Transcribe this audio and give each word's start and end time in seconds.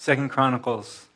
Second 0.00 0.30
Chronicles 0.30 1.08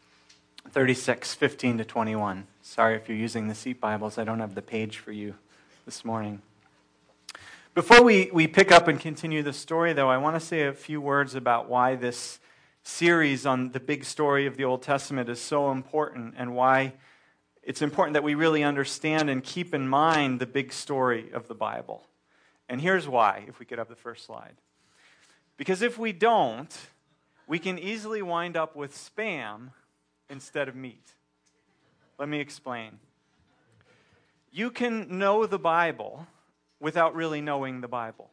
36, 0.72 1.32
15 1.32 1.78
to 1.78 1.86
21. 1.86 2.46
Sorry 2.60 2.96
if 2.96 3.08
you're 3.08 3.16
using 3.16 3.48
the 3.48 3.54
seat 3.54 3.80
Bibles, 3.80 4.18
I 4.18 4.24
don't 4.24 4.40
have 4.40 4.54
the 4.54 4.60
page 4.60 4.98
for 4.98 5.10
you 5.10 5.36
this 5.86 6.04
morning. 6.04 6.42
Before 7.74 8.02
we, 8.02 8.28
we 8.30 8.46
pick 8.46 8.70
up 8.70 8.86
and 8.86 9.00
continue 9.00 9.42
the 9.42 9.54
story, 9.54 9.94
though, 9.94 10.10
I 10.10 10.18
want 10.18 10.36
to 10.36 10.40
say 10.40 10.66
a 10.66 10.74
few 10.74 11.00
words 11.00 11.34
about 11.34 11.66
why 11.66 11.94
this 11.94 12.40
series 12.82 13.46
on 13.46 13.70
the 13.70 13.80
big 13.80 14.04
story 14.04 14.44
of 14.44 14.58
the 14.58 14.64
Old 14.64 14.82
Testament 14.82 15.30
is 15.30 15.40
so 15.40 15.70
important 15.70 16.34
and 16.36 16.54
why 16.54 16.92
it's 17.62 17.80
important 17.80 18.12
that 18.12 18.22
we 18.22 18.34
really 18.34 18.62
understand 18.62 19.30
and 19.30 19.42
keep 19.42 19.72
in 19.72 19.88
mind 19.88 20.40
the 20.40 20.46
big 20.46 20.74
story 20.74 21.32
of 21.32 21.48
the 21.48 21.54
Bible. 21.54 22.04
And 22.68 22.82
here's 22.82 23.08
why, 23.08 23.46
if 23.48 23.58
we 23.58 23.64
could 23.64 23.78
have 23.78 23.88
the 23.88 23.96
first 23.96 24.26
slide. 24.26 24.56
Because 25.56 25.80
if 25.80 25.96
we 25.96 26.12
don't, 26.12 26.76
we 27.46 27.58
can 27.58 27.78
easily 27.78 28.22
wind 28.22 28.56
up 28.56 28.74
with 28.74 28.94
spam 28.94 29.70
instead 30.30 30.68
of 30.68 30.74
meat. 30.74 31.14
Let 32.18 32.28
me 32.28 32.40
explain. 32.40 32.98
You 34.50 34.70
can 34.70 35.18
know 35.18 35.46
the 35.46 35.58
Bible 35.58 36.26
without 36.80 37.14
really 37.14 37.40
knowing 37.40 37.80
the 37.80 37.88
Bible. 37.88 38.30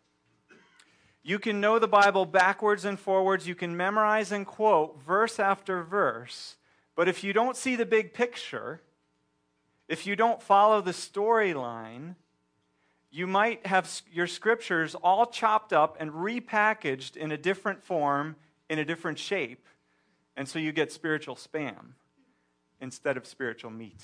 You 1.24 1.40
can 1.40 1.62
know 1.62 1.78
the 1.80 1.88
Bible 1.88 2.26
backwards 2.26 2.86
and 2.86 3.00
forwards. 3.00 3.48
You 3.48 3.56
can 3.56 3.78
memorize 3.78 4.32
and 4.32 4.46
quote 4.46 5.02
verse 5.04 5.40
after 5.40 5.84
verse. 5.84 6.58
But 6.96 7.08
if 7.08 7.24
you 7.24 7.34
don't 7.34 7.56
see 7.56 7.76
the 7.76 7.86
big 7.86 8.14
picture, 8.14 8.82
if 9.88 10.08
you 10.08 10.16
don't 10.16 10.42
follow 10.42 10.82
the 10.82 10.92
storyline, 10.92 12.16
you 13.12 13.28
might 13.28 13.66
have 13.68 14.02
your 14.12 14.28
scriptures 14.28 14.96
all 14.96 15.26
chopped 15.26 15.74
up 15.74 15.98
and 16.00 16.12
repackaged 16.12 17.18
in 17.18 17.32
a 17.32 17.38
different 17.38 17.84
form, 17.84 18.36
in 18.72 18.80
a 18.80 18.86
different 18.86 19.20
shape. 19.20 19.68
And 20.38 20.48
so 20.48 20.58
you 20.58 20.72
get 20.72 20.94
spiritual 20.94 21.36
spam 21.36 21.92
instead 22.80 23.18
of 23.18 23.28
spiritual 23.28 23.70
meat. 23.70 24.02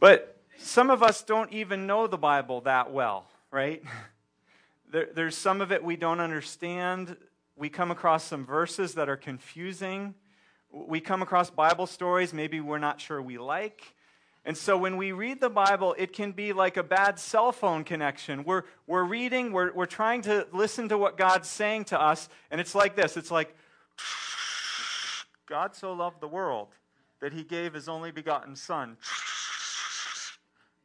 But 0.00 0.36
some 0.58 0.90
of 0.90 1.04
us 1.04 1.22
don't 1.22 1.52
even 1.52 1.86
know 1.86 2.08
the 2.08 2.18
Bible 2.18 2.62
that 2.62 2.92
well, 2.92 3.30
right? 3.50 3.82
There, 4.92 5.06
there's 5.14 5.36
some 5.36 5.60
of 5.60 5.70
it 5.70 5.84
we 5.84 5.94
don't 5.94 6.18
understand. 6.18 7.16
We 7.54 7.68
come 7.68 7.92
across 7.92 8.24
some 8.24 8.44
verses 8.44 8.94
that 8.94 9.08
are 9.08 9.16
confusing. 9.16 10.16
We 10.72 11.00
come 11.00 11.22
across 11.22 11.48
Bible 11.48 11.86
stories 11.86 12.34
maybe 12.34 12.60
we're 12.60 12.78
not 12.78 13.00
sure 13.00 13.22
we 13.22 13.38
like. 13.38 13.94
And 14.44 14.56
so 14.56 14.76
when 14.76 14.96
we 14.96 15.12
read 15.12 15.40
the 15.40 15.50
Bible, 15.50 15.94
it 15.98 16.12
can 16.12 16.32
be 16.32 16.52
like 16.52 16.76
a 16.76 16.82
bad 16.82 17.18
cell 17.18 17.52
phone 17.52 17.84
connection. 17.84 18.44
We're, 18.44 18.62
we're 18.86 19.04
reading, 19.04 19.52
we're, 19.52 19.72
we're 19.72 19.86
trying 19.86 20.22
to 20.22 20.46
listen 20.52 20.88
to 20.88 20.98
what 20.98 21.18
God's 21.18 21.48
saying 21.48 21.84
to 21.86 22.00
us, 22.00 22.28
and 22.50 22.60
it's 22.60 22.74
like 22.74 22.96
this 22.96 23.16
it's 23.16 23.30
like, 23.30 23.54
God 25.46 25.74
so 25.74 25.92
loved 25.92 26.20
the 26.20 26.28
world 26.28 26.68
that 27.20 27.32
he 27.32 27.42
gave 27.42 27.74
his 27.74 27.88
only 27.88 28.10
begotten 28.10 28.56
Son. 28.56 28.96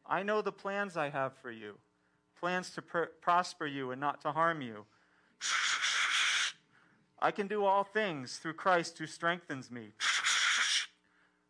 I 0.06 0.23
know 0.23 0.42
the 0.42 0.52
plans 0.52 0.98
I 0.98 1.09
have 1.09 1.33
for 1.38 1.52
you 1.52 1.78
plans 2.39 2.70
to 2.72 2.81
pr- 2.81 3.03
prosper 3.22 3.66
you 3.66 3.92
and 3.92 4.00
not 4.00 4.22
to 4.22 4.31
harm 4.31 4.61
you. 4.61 4.86
I 7.20 7.31
can 7.31 7.48
do 7.48 7.66
all 7.66 7.83
things 7.83 8.38
through 8.38 8.53
Christ 8.53 9.00
who 9.00 9.08
strengthens 9.08 9.72
me. 9.72 9.94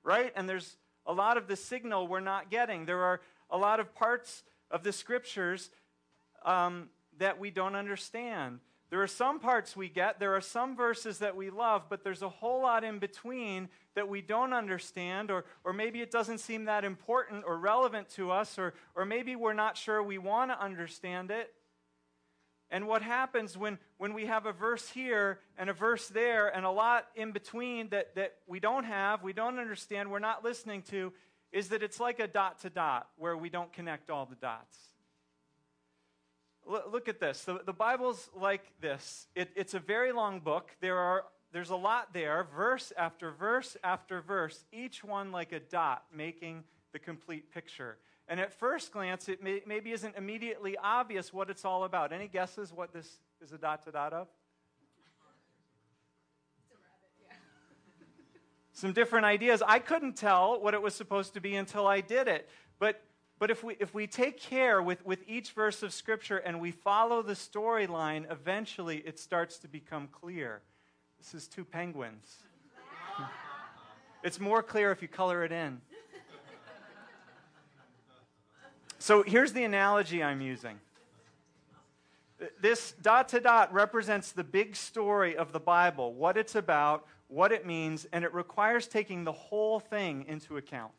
Right? 0.03 0.31
And 0.35 0.47
there's 0.47 0.77
a 1.05 1.13
lot 1.13 1.37
of 1.37 1.47
the 1.47 1.55
signal 1.55 2.07
we're 2.07 2.19
not 2.19 2.49
getting. 2.49 2.85
There 2.85 3.03
are 3.03 3.21
a 3.49 3.57
lot 3.57 3.79
of 3.79 3.93
parts 3.93 4.43
of 4.71 4.83
the 4.83 4.91
scriptures 4.91 5.69
um, 6.43 6.89
that 7.17 7.39
we 7.39 7.51
don't 7.51 7.75
understand. 7.75 8.59
There 8.89 9.01
are 9.01 9.07
some 9.07 9.39
parts 9.39 9.75
we 9.75 9.89
get, 9.89 10.19
there 10.19 10.35
are 10.35 10.41
some 10.41 10.75
verses 10.75 11.19
that 11.19 11.35
we 11.35 11.49
love, 11.49 11.83
but 11.89 12.03
there's 12.03 12.21
a 12.21 12.29
whole 12.29 12.61
lot 12.61 12.83
in 12.83 12.99
between 12.99 13.67
that 13.95 14.07
we 14.07 14.21
don't 14.21 14.53
understand, 14.53 15.31
or, 15.31 15.45
or 15.63 15.73
maybe 15.73 16.01
it 16.01 16.11
doesn't 16.11 16.37
seem 16.37 16.65
that 16.65 16.85
important 16.85 17.43
or 17.47 17.57
relevant 17.57 18.09
to 18.09 18.31
us, 18.31 18.59
or, 18.59 18.73
or 18.95 19.03
maybe 19.03 19.35
we're 19.35 19.53
not 19.53 19.75
sure 19.75 20.03
we 20.03 20.17
want 20.17 20.51
to 20.51 20.61
understand 20.61 21.31
it. 21.31 21.51
And 22.71 22.87
what 22.87 23.01
happens 23.01 23.57
when, 23.57 23.77
when 23.97 24.13
we 24.13 24.25
have 24.25 24.45
a 24.45 24.51
verse 24.51 24.89
here 24.89 25.39
and 25.57 25.69
a 25.69 25.73
verse 25.73 26.07
there 26.07 26.47
and 26.47 26.65
a 26.65 26.71
lot 26.71 27.07
in 27.15 27.31
between 27.31 27.89
that, 27.89 28.15
that 28.15 28.35
we 28.47 28.59
don't 28.59 28.85
have, 28.85 29.21
we 29.21 29.33
don't 29.33 29.59
understand, 29.59 30.09
we're 30.09 30.19
not 30.19 30.43
listening 30.43 30.81
to, 30.89 31.13
is 31.51 31.69
that 31.69 31.83
it's 31.83 31.99
like 31.99 32.19
a 32.19 32.27
dot 32.27 32.59
to 32.61 32.69
dot 32.69 33.07
where 33.17 33.37
we 33.37 33.49
don't 33.49 33.71
connect 33.71 34.09
all 34.09 34.25
the 34.25 34.35
dots. 34.35 34.77
Look 36.67 37.07
at 37.07 37.19
this. 37.19 37.43
The, 37.43 37.61
the 37.63 37.73
Bible's 37.73 38.29
like 38.35 38.63
this. 38.81 39.27
It, 39.35 39.51
it's 39.55 39.75
a 39.75 39.79
very 39.79 40.11
long 40.11 40.39
book. 40.39 40.71
There 40.81 40.97
are, 40.97 41.25
there's 41.53 41.69
a 41.69 41.75
lot 41.75 42.13
there, 42.13 42.47
verse 42.55 42.91
after 42.97 43.31
verse 43.31 43.77
after 43.83 44.21
verse, 44.21 44.65
each 44.73 45.03
one 45.03 45.31
like 45.31 45.51
a 45.51 45.59
dot 45.59 46.05
making 46.11 46.63
the 46.91 46.97
complete 46.97 47.53
picture. 47.53 47.99
And 48.27 48.39
at 48.39 48.51
first 48.51 48.91
glance, 48.91 49.29
it 49.29 49.43
may, 49.43 49.61
maybe 49.67 49.91
isn't 49.91 50.15
immediately 50.15 50.77
obvious 50.77 51.31
what 51.31 51.49
it's 51.49 51.63
all 51.63 51.83
about. 51.83 52.11
Any 52.11 52.27
guesses 52.27 52.73
what 52.73 52.91
this 52.91 53.19
is 53.41 53.51
a 53.51 53.57
dot 53.57 53.83
to 53.83 53.91
dot 53.91 54.13
of? 54.13 54.27
Some 58.73 58.91
different 58.91 59.25
ideas. 59.25 59.63
I 59.65 59.79
couldn't 59.79 60.17
tell 60.17 60.59
what 60.59 60.73
it 60.73 60.81
was 60.81 60.93
supposed 60.93 61.33
to 61.35 61.39
be 61.39 61.55
until 61.55 61.87
I 61.87 62.01
did 62.01 62.27
it. 62.27 62.49
But, 62.77 63.01
but 63.39 63.49
if, 63.49 63.63
we, 63.63 63.77
if 63.79 63.93
we 63.93 64.05
take 64.05 64.37
care 64.37 64.81
with, 64.81 65.05
with 65.05 65.19
each 65.27 65.51
verse 65.51 65.81
of 65.81 65.93
Scripture 65.93 66.37
and 66.39 66.59
we 66.59 66.71
follow 66.71 67.21
the 67.21 67.33
storyline, 67.35 68.29
eventually 68.29 68.97
it 68.97 69.17
starts 69.17 69.59
to 69.59 69.69
become 69.69 70.09
clear. 70.11 70.61
This 71.19 71.33
is 71.33 71.47
two 71.47 71.63
penguins. 71.63 72.27
it's 74.23 74.41
more 74.41 74.61
clear 74.61 74.91
if 74.91 75.01
you 75.01 75.07
color 75.07 75.45
it 75.45 75.53
in. 75.53 75.79
So 79.05 79.21
here's 79.21 79.53
the 79.53 79.63
analogy 79.63 80.23
I'm 80.23 80.41
using. 80.41 80.79
This 82.59 82.95
dot 83.03 83.29
to 83.29 83.39
dot 83.39 83.71
represents 83.71 84.31
the 84.31 84.43
big 84.43 84.75
story 84.75 85.37
of 85.37 85.51
the 85.51 85.59
Bible, 85.59 86.15
what 86.15 86.37
it's 86.37 86.55
about, 86.55 87.05
what 87.27 87.51
it 87.51 87.67
means, 87.67 88.07
and 88.11 88.25
it 88.25 88.33
requires 88.33 88.87
taking 88.87 89.23
the 89.23 89.31
whole 89.31 89.79
thing 89.79 90.25
into 90.27 90.57
account. 90.57 90.95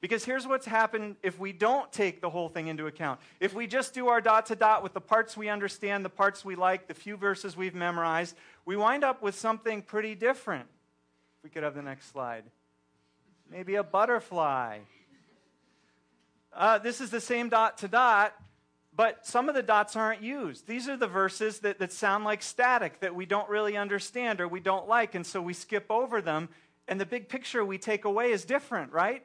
Because 0.00 0.24
here's 0.24 0.46
what's 0.46 0.64
happened 0.64 1.16
if 1.22 1.38
we 1.38 1.52
don't 1.52 1.92
take 1.92 2.22
the 2.22 2.30
whole 2.30 2.48
thing 2.48 2.68
into 2.68 2.86
account. 2.86 3.20
If 3.40 3.52
we 3.52 3.66
just 3.66 3.92
do 3.92 4.08
our 4.08 4.22
dot 4.22 4.46
to 4.46 4.56
dot 4.56 4.82
with 4.82 4.94
the 4.94 5.02
parts 5.02 5.36
we 5.36 5.50
understand, 5.50 6.02
the 6.02 6.08
parts 6.08 6.46
we 6.46 6.54
like, 6.54 6.88
the 6.88 6.94
few 6.94 7.18
verses 7.18 7.58
we've 7.58 7.74
memorized, 7.74 8.36
we 8.64 8.78
wind 8.78 9.04
up 9.04 9.20
with 9.20 9.34
something 9.34 9.82
pretty 9.82 10.14
different. 10.14 10.64
If 11.36 11.44
we 11.44 11.50
could 11.50 11.62
have 11.62 11.74
the 11.74 11.82
next 11.82 12.10
slide. 12.10 12.44
Maybe 13.50 13.74
a 13.74 13.84
butterfly 13.84 14.78
uh, 16.52 16.78
this 16.78 17.00
is 17.00 17.10
the 17.10 17.20
same 17.20 17.48
dot 17.48 17.78
to 17.78 17.88
dot, 17.88 18.34
but 18.94 19.26
some 19.26 19.48
of 19.48 19.54
the 19.54 19.62
dots 19.62 19.96
aren't 19.96 20.22
used. 20.22 20.66
These 20.66 20.88
are 20.88 20.96
the 20.96 21.06
verses 21.06 21.60
that, 21.60 21.78
that 21.78 21.92
sound 21.92 22.24
like 22.24 22.42
static, 22.42 23.00
that 23.00 23.14
we 23.14 23.26
don't 23.26 23.48
really 23.48 23.76
understand 23.76 24.40
or 24.40 24.48
we 24.48 24.60
don't 24.60 24.88
like, 24.88 25.14
and 25.14 25.26
so 25.26 25.40
we 25.40 25.54
skip 25.54 25.86
over 25.90 26.20
them, 26.20 26.48
and 26.88 27.00
the 27.00 27.06
big 27.06 27.28
picture 27.28 27.64
we 27.64 27.78
take 27.78 28.04
away 28.04 28.32
is 28.32 28.44
different, 28.44 28.92
right? 28.92 29.24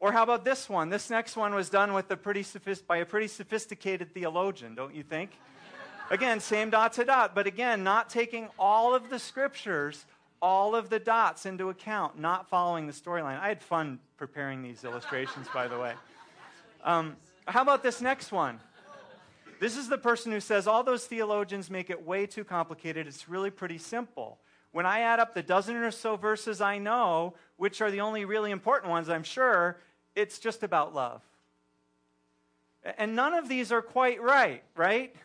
Or 0.00 0.10
how 0.10 0.24
about 0.24 0.44
this 0.44 0.68
one? 0.68 0.90
This 0.90 1.10
next 1.10 1.36
one 1.36 1.54
was 1.54 1.70
done 1.70 1.92
with 1.92 2.10
a 2.10 2.16
pretty 2.16 2.42
sophist- 2.42 2.86
by 2.86 2.96
a 2.98 3.06
pretty 3.06 3.28
sophisticated 3.28 4.12
theologian, 4.12 4.74
don't 4.74 4.94
you 4.94 5.04
think? 5.04 5.30
again, 6.10 6.40
same 6.40 6.68
dot 6.68 6.92
to 6.94 7.04
dot, 7.04 7.34
but 7.34 7.46
again, 7.46 7.84
not 7.84 8.10
taking 8.10 8.48
all 8.58 8.94
of 8.94 9.08
the 9.08 9.18
scriptures 9.18 10.04
all 10.42 10.74
of 10.74 10.90
the 10.90 10.98
dots 10.98 11.46
into 11.46 11.70
account, 11.70 12.18
not 12.18 12.48
following 12.48 12.88
the 12.88 12.92
storyline. 12.92 13.40
I 13.40 13.46
had 13.46 13.62
fun 13.62 14.00
preparing 14.22 14.62
these 14.62 14.84
illustrations, 14.84 15.48
by 15.52 15.66
the 15.66 15.76
way. 15.76 15.94
Um, 16.84 17.16
how 17.48 17.60
about 17.60 17.82
this 17.82 18.00
next 18.00 18.30
one? 18.30 18.60
This 19.58 19.76
is 19.76 19.88
the 19.88 19.98
person 19.98 20.30
who 20.30 20.38
says 20.38 20.68
all 20.68 20.84
those 20.84 21.06
theologians 21.06 21.68
make 21.68 21.90
it 21.90 22.06
way 22.06 22.26
too 22.26 22.44
complicated. 22.44 23.08
It's 23.08 23.28
really 23.28 23.50
pretty 23.50 23.78
simple. 23.78 24.38
When 24.70 24.86
I 24.86 25.00
add 25.00 25.18
up 25.18 25.34
the 25.34 25.42
dozen 25.42 25.74
or 25.74 25.90
so 25.90 26.14
verses 26.14 26.60
I 26.60 26.78
know, 26.78 27.34
which 27.56 27.80
are 27.80 27.90
the 27.90 28.00
only 28.00 28.24
really 28.24 28.52
important 28.52 28.92
ones, 28.92 29.08
I'm 29.08 29.24
sure, 29.24 29.80
it's 30.14 30.38
just 30.38 30.62
about 30.62 30.94
love. 30.94 31.20
And 32.96 33.16
none 33.16 33.34
of 33.34 33.48
these 33.48 33.72
are 33.72 33.82
quite 33.82 34.22
right, 34.22 34.62
right? 34.76 35.16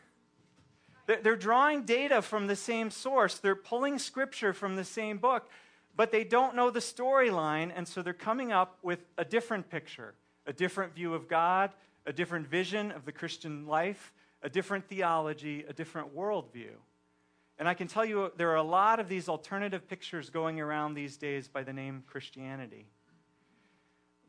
They're 1.05 1.35
drawing 1.35 1.83
data 1.83 2.23
from 2.23 2.47
the 2.47 2.55
same 2.55 2.89
source, 2.89 3.37
they're 3.37 3.55
pulling 3.55 3.99
scripture 3.99 4.53
from 4.53 4.75
the 4.75 4.83
same 4.83 5.19
book, 5.19 5.51
but 5.97 6.11
they 6.11 6.23
don't 6.23 6.55
know 6.55 6.69
the 6.69 6.79
storyline, 6.79 7.71
and 7.75 7.87
so 7.87 8.03
they're 8.03 8.13
coming 8.13 8.51
up 8.51 8.77
with 8.83 8.99
a 9.17 9.25
different 9.25 9.69
picture, 9.69 10.13
a 10.45 10.53
different 10.53 10.93
view 10.93 11.15
of 11.15 11.27
God, 11.27 11.71
a 12.05 12.13
different 12.13 12.47
vision 12.47 12.91
of 12.91 13.03
the 13.03 13.11
Christian 13.11 13.65
life, 13.65 14.13
a 14.43 14.49
different 14.49 14.87
theology, 14.87 15.65
a 15.67 15.73
different 15.73 16.15
worldview. 16.15 16.75
And 17.57 17.67
I 17.67 17.73
can 17.73 17.87
tell 17.87 18.05
you 18.05 18.31
there 18.37 18.51
are 18.51 18.57
a 18.57 18.63
lot 18.63 18.99
of 18.99 19.09
these 19.09 19.27
alternative 19.27 19.87
pictures 19.89 20.29
going 20.29 20.61
around 20.61 20.93
these 20.93 21.17
days 21.17 21.47
by 21.47 21.63
the 21.63 21.73
name 21.73 22.03
Christianity. 22.05 22.85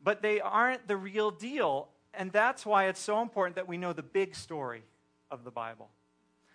But 0.03 0.23
they 0.23 0.41
aren't 0.41 0.87
the 0.87 0.97
real 0.97 1.29
deal, 1.29 1.89
and 2.15 2.31
that's 2.31 2.65
why 2.65 2.85
it's 2.85 2.99
so 2.99 3.21
important 3.21 3.55
that 3.57 3.67
we 3.67 3.77
know 3.77 3.93
the 3.93 4.01
big 4.01 4.35
story 4.35 4.81
of 5.29 5.43
the 5.43 5.51
Bible 5.51 5.91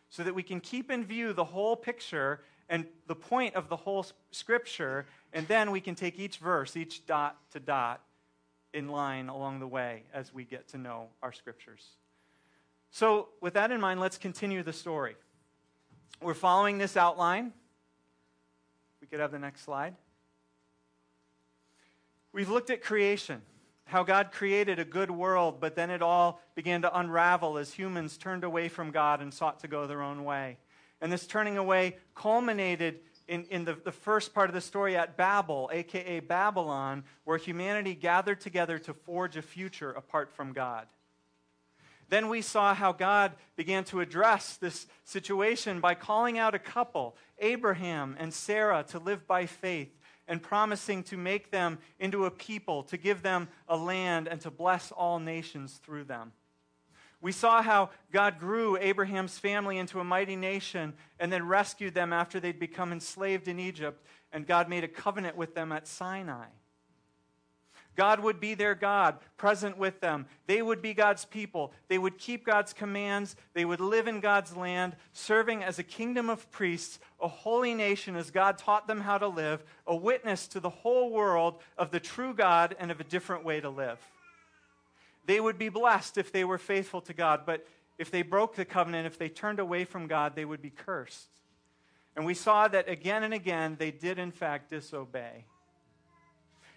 so 0.08 0.24
that 0.24 0.34
we 0.34 0.42
can 0.42 0.60
keep 0.60 0.90
in 0.90 1.04
view 1.04 1.32
the 1.32 1.44
whole 1.44 1.76
picture 1.76 2.40
and 2.68 2.86
the 3.06 3.14
point 3.14 3.54
of 3.54 3.68
the 3.68 3.76
whole 3.76 4.06
scripture, 4.30 5.06
and 5.32 5.46
then 5.48 5.70
we 5.70 5.80
can 5.80 5.94
take 5.94 6.18
each 6.18 6.38
verse, 6.38 6.76
each 6.76 7.06
dot 7.06 7.36
to 7.52 7.60
dot, 7.60 8.00
in 8.72 8.88
line 8.88 9.28
along 9.28 9.60
the 9.60 9.66
way 9.66 10.02
as 10.12 10.34
we 10.34 10.44
get 10.44 10.68
to 10.68 10.78
know 10.78 11.08
our 11.22 11.32
scriptures. 11.32 11.86
So, 12.90 13.28
with 13.40 13.54
that 13.54 13.70
in 13.70 13.80
mind, 13.80 14.00
let's 14.00 14.18
continue 14.18 14.62
the 14.62 14.72
story. 14.72 15.16
We're 16.20 16.34
following 16.34 16.78
this 16.78 16.96
outline. 16.96 17.52
We 19.00 19.06
could 19.06 19.20
have 19.20 19.32
the 19.32 19.38
next 19.38 19.62
slide. 19.62 19.94
We've 22.32 22.48
looked 22.48 22.70
at 22.70 22.82
creation, 22.82 23.42
how 23.84 24.02
God 24.02 24.32
created 24.32 24.78
a 24.78 24.84
good 24.84 25.10
world, 25.10 25.60
but 25.60 25.76
then 25.76 25.90
it 25.90 26.02
all 26.02 26.40
began 26.54 26.82
to 26.82 26.98
unravel 26.98 27.58
as 27.58 27.72
humans 27.72 28.16
turned 28.16 28.42
away 28.42 28.68
from 28.68 28.90
God 28.90 29.20
and 29.20 29.32
sought 29.32 29.60
to 29.60 29.68
go 29.68 29.86
their 29.86 30.02
own 30.02 30.24
way. 30.24 30.58
And 31.00 31.12
this 31.12 31.26
turning 31.26 31.58
away 31.58 31.96
culminated 32.14 33.00
in, 33.26 33.44
in 33.44 33.64
the, 33.64 33.74
the 33.74 33.92
first 33.92 34.34
part 34.34 34.50
of 34.50 34.54
the 34.54 34.60
story 34.60 34.96
at 34.96 35.16
Babel, 35.16 35.70
aka 35.72 36.20
Babylon, 36.20 37.04
where 37.24 37.38
humanity 37.38 37.94
gathered 37.94 38.40
together 38.40 38.78
to 38.80 38.94
forge 38.94 39.36
a 39.36 39.42
future 39.42 39.90
apart 39.90 40.32
from 40.32 40.52
God. 40.52 40.86
Then 42.08 42.28
we 42.28 42.42
saw 42.42 42.74
how 42.74 42.92
God 42.92 43.32
began 43.56 43.84
to 43.84 44.00
address 44.00 44.56
this 44.56 44.86
situation 45.04 45.80
by 45.80 45.94
calling 45.94 46.38
out 46.38 46.54
a 46.54 46.58
couple, 46.58 47.16
Abraham 47.38 48.14
and 48.18 48.32
Sarah, 48.32 48.84
to 48.88 48.98
live 48.98 49.26
by 49.26 49.46
faith 49.46 49.98
and 50.28 50.42
promising 50.42 51.02
to 51.04 51.16
make 51.16 51.50
them 51.50 51.78
into 51.98 52.26
a 52.26 52.30
people, 52.30 52.82
to 52.84 52.96
give 52.96 53.22
them 53.22 53.48
a 53.68 53.76
land, 53.76 54.28
and 54.28 54.40
to 54.40 54.50
bless 54.50 54.92
all 54.92 55.18
nations 55.18 55.80
through 55.82 56.04
them. 56.04 56.32
We 57.24 57.32
saw 57.32 57.62
how 57.62 57.88
God 58.12 58.38
grew 58.38 58.76
Abraham's 58.76 59.38
family 59.38 59.78
into 59.78 59.98
a 59.98 60.04
mighty 60.04 60.36
nation 60.36 60.92
and 61.18 61.32
then 61.32 61.48
rescued 61.48 61.94
them 61.94 62.12
after 62.12 62.38
they'd 62.38 62.60
become 62.60 62.92
enslaved 62.92 63.48
in 63.48 63.58
Egypt, 63.58 64.04
and 64.30 64.46
God 64.46 64.68
made 64.68 64.84
a 64.84 64.88
covenant 64.88 65.34
with 65.34 65.54
them 65.54 65.72
at 65.72 65.88
Sinai. 65.88 66.48
God 67.96 68.20
would 68.20 68.40
be 68.40 68.52
their 68.52 68.74
God, 68.74 69.16
present 69.38 69.78
with 69.78 70.00
them. 70.00 70.26
They 70.46 70.60
would 70.60 70.82
be 70.82 70.92
God's 70.92 71.24
people. 71.24 71.72
They 71.88 71.96
would 71.96 72.18
keep 72.18 72.44
God's 72.44 72.74
commands. 72.74 73.36
They 73.54 73.64
would 73.64 73.80
live 73.80 74.06
in 74.06 74.20
God's 74.20 74.54
land, 74.54 74.94
serving 75.14 75.64
as 75.64 75.78
a 75.78 75.82
kingdom 75.82 76.28
of 76.28 76.50
priests, 76.50 76.98
a 77.22 77.28
holy 77.28 77.72
nation 77.72 78.16
as 78.16 78.30
God 78.30 78.58
taught 78.58 78.86
them 78.86 79.00
how 79.00 79.16
to 79.16 79.28
live, 79.28 79.64
a 79.86 79.96
witness 79.96 80.46
to 80.48 80.60
the 80.60 80.68
whole 80.68 81.08
world 81.10 81.62
of 81.78 81.90
the 81.90 82.00
true 82.00 82.34
God 82.34 82.76
and 82.78 82.90
of 82.90 83.00
a 83.00 83.04
different 83.04 83.46
way 83.46 83.62
to 83.62 83.70
live. 83.70 83.98
They 85.26 85.40
would 85.40 85.58
be 85.58 85.68
blessed 85.68 86.18
if 86.18 86.32
they 86.32 86.44
were 86.44 86.58
faithful 86.58 87.00
to 87.02 87.14
God, 87.14 87.42
but 87.46 87.66
if 87.98 88.10
they 88.10 88.22
broke 88.22 88.56
the 88.56 88.64
covenant, 88.64 89.06
if 89.06 89.18
they 89.18 89.28
turned 89.28 89.58
away 89.58 89.84
from 89.84 90.06
God, 90.06 90.34
they 90.34 90.44
would 90.44 90.60
be 90.60 90.70
cursed. 90.70 91.28
And 92.16 92.24
we 92.24 92.34
saw 92.34 92.68
that 92.68 92.88
again 92.88 93.22
and 93.22 93.34
again 93.34 93.76
they 93.78 93.90
did, 93.90 94.18
in 94.18 94.30
fact, 94.30 94.70
disobey. 94.70 95.46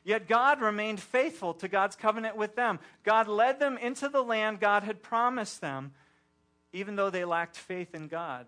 Yet 0.03 0.27
God 0.27 0.61
remained 0.61 1.01
faithful 1.01 1.53
to 1.55 1.67
God's 1.67 1.95
covenant 1.95 2.38
with 2.38 2.55
them. 2.55 2.79
God 3.03 3.27
led 3.27 3.59
them 3.59 3.77
into 3.77 4.07
the 4.07 4.23
land 4.23 4.59
God 4.59 4.83
had 4.83 5.03
promised 5.03 5.59
them, 5.59 5.91
even 6.71 6.95
though 6.95 7.09
they 7.09 7.25
lacked 7.25 7.57
faith 7.57 7.94
in 7.94 8.07
God. 8.07 8.47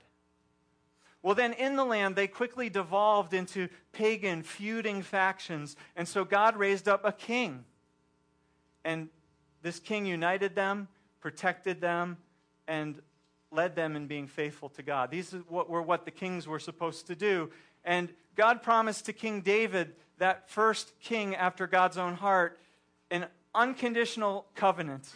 Well, 1.22 1.36
then 1.36 1.51
in 1.54 1.75
the 1.75 1.84
land, 1.84 2.16
they 2.16 2.28
quickly 2.28 2.69
devolved 2.69 3.34
into 3.34 3.68
pagan, 3.92 4.42
feuding 4.42 5.01
factions. 5.01 5.75
And 5.98 6.07
so 6.07 6.24
God 6.24 6.56
raised 6.56 6.88
up 6.88 7.04
a 7.04 7.12
king. 7.12 7.66
And 8.86 9.10
this 9.62 9.80
king 9.80 10.06
united 10.06 10.56
them, 10.56 10.88
protected 11.22 11.82
them, 11.82 12.18
and 12.68 13.02
led 13.52 13.76
them 13.76 13.96
in 13.96 14.08
being 14.08 14.28
faithful 14.28 14.70
to 14.70 14.84
God. 14.84 15.12
These 15.12 15.36
were 15.50 15.82
what 15.82 16.06
the 16.06 16.12
kings 16.12 16.48
were 16.48 16.60
supposed 16.60 17.08
to 17.08 17.16
do. 17.16 17.50
And 17.84 18.10
God 18.36 18.62
promised 18.62 19.06
to 19.06 19.14
King 19.14 19.42
David, 19.42 19.94
that 20.20 20.50
first 20.50 20.94
king 21.00 21.36
after 21.36 21.66
God's 21.66 21.98
own 21.98 22.16
heart, 22.16 22.60
an 23.10 23.26
unconditional 23.56 24.46
covenant 24.54 25.10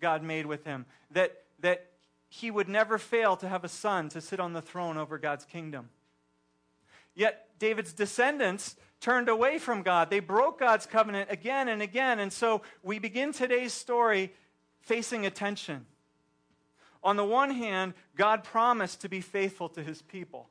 God 0.00 0.22
made 0.22 0.46
with 0.46 0.64
him 0.64 0.86
that, 1.10 1.42
that 1.60 1.90
he 2.28 2.50
would 2.50 2.68
never 2.68 2.96
fail 2.96 3.36
to 3.36 3.48
have 3.48 3.64
a 3.64 3.68
son 3.68 4.08
to 4.10 4.20
sit 4.20 4.40
on 4.40 4.52
the 4.52 4.62
throne 4.62 4.96
over 4.96 5.18
God's 5.18 5.44
kingdom. 5.44 5.90
Yet 7.14 7.48
David's 7.58 7.92
descendants 7.92 8.76
turned 9.00 9.28
away 9.28 9.58
from 9.58 9.82
God. 9.82 10.10
They 10.10 10.20
broke 10.20 10.60
God's 10.60 10.86
covenant 10.86 11.30
again 11.30 11.68
and 11.68 11.82
again. 11.82 12.18
And 12.18 12.32
so 12.32 12.62
we 12.82 12.98
begin 12.98 13.32
today's 13.32 13.72
story 13.72 14.32
facing 14.80 15.26
a 15.26 15.30
tension. 15.30 15.86
On 17.02 17.16
the 17.16 17.24
one 17.24 17.50
hand, 17.50 17.94
God 18.14 18.44
promised 18.44 19.00
to 19.00 19.08
be 19.08 19.20
faithful 19.20 19.68
to 19.70 19.82
his 19.82 20.02
people. 20.02 20.50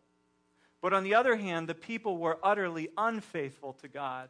But 0.81 0.93
on 0.93 1.03
the 1.03 1.13
other 1.13 1.35
hand, 1.35 1.67
the 1.67 1.75
people 1.75 2.17
were 2.17 2.39
utterly 2.41 2.89
unfaithful 2.97 3.73
to 3.73 3.87
God. 3.87 4.29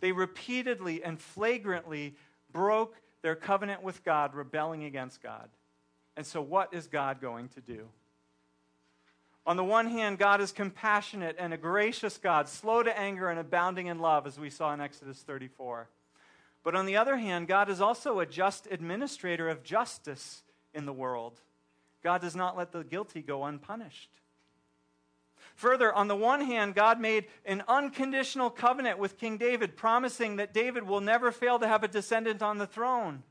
They 0.00 0.12
repeatedly 0.12 1.02
and 1.02 1.20
flagrantly 1.20 2.14
broke 2.52 2.94
their 3.22 3.34
covenant 3.34 3.82
with 3.82 4.04
God, 4.04 4.34
rebelling 4.34 4.84
against 4.84 5.22
God. 5.22 5.48
And 6.16 6.24
so, 6.24 6.40
what 6.40 6.72
is 6.72 6.86
God 6.86 7.20
going 7.20 7.48
to 7.50 7.60
do? 7.60 7.88
On 9.48 9.56
the 9.56 9.64
one 9.64 9.86
hand, 9.86 10.18
God 10.18 10.42
is 10.42 10.52
compassionate 10.52 11.36
and 11.38 11.54
a 11.54 11.56
gracious 11.56 12.18
God, 12.18 12.50
slow 12.50 12.82
to 12.82 12.98
anger 12.98 13.30
and 13.30 13.40
abounding 13.40 13.86
in 13.86 13.98
love, 13.98 14.26
as 14.26 14.38
we 14.38 14.50
saw 14.50 14.74
in 14.74 14.80
Exodus 14.82 15.22
34. 15.22 15.88
But 16.62 16.74
on 16.74 16.84
the 16.84 16.98
other 16.98 17.16
hand, 17.16 17.48
God 17.48 17.70
is 17.70 17.80
also 17.80 18.20
a 18.20 18.26
just 18.26 18.68
administrator 18.70 19.48
of 19.48 19.62
justice 19.64 20.42
in 20.74 20.84
the 20.84 20.92
world. 20.92 21.40
God 22.04 22.20
does 22.20 22.36
not 22.36 22.58
let 22.58 22.72
the 22.72 22.84
guilty 22.84 23.22
go 23.22 23.44
unpunished. 23.44 24.10
Further, 25.54 25.94
on 25.94 26.08
the 26.08 26.14
one 26.14 26.42
hand, 26.42 26.74
God 26.74 27.00
made 27.00 27.24
an 27.46 27.62
unconditional 27.68 28.50
covenant 28.50 28.98
with 28.98 29.16
King 29.16 29.38
David, 29.38 29.78
promising 29.78 30.36
that 30.36 30.52
David 30.52 30.86
will 30.86 31.00
never 31.00 31.32
fail 31.32 31.58
to 31.58 31.66
have 31.66 31.82
a 31.82 31.88
descendant 31.88 32.42
on 32.42 32.58
the 32.58 32.66
throne. 32.66 33.22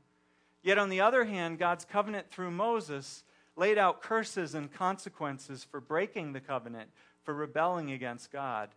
Yet 0.64 0.78
on 0.78 0.88
the 0.88 1.00
other 1.00 1.26
hand, 1.26 1.60
God's 1.60 1.84
covenant 1.84 2.28
through 2.28 2.50
Moses 2.50 3.22
laid 3.58 3.76
out 3.76 4.00
curses 4.00 4.54
and 4.54 4.72
consequences 4.72 5.64
for 5.64 5.80
breaking 5.80 6.32
the 6.32 6.40
covenant, 6.40 6.88
for 7.24 7.34
rebelling 7.34 7.90
against 7.90 8.30
God. 8.30 8.70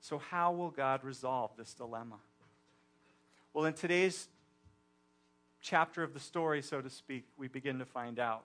So, 0.00 0.18
how 0.18 0.52
will 0.52 0.70
God 0.70 1.02
resolve 1.02 1.50
this 1.58 1.74
dilemma? 1.74 2.16
Well, 3.52 3.64
in 3.64 3.74
today's 3.74 4.28
chapter 5.60 6.04
of 6.04 6.14
the 6.14 6.20
story, 6.20 6.62
so 6.62 6.80
to 6.80 6.88
speak, 6.88 7.24
we 7.36 7.48
begin 7.48 7.80
to 7.80 7.84
find 7.84 8.20
out. 8.20 8.44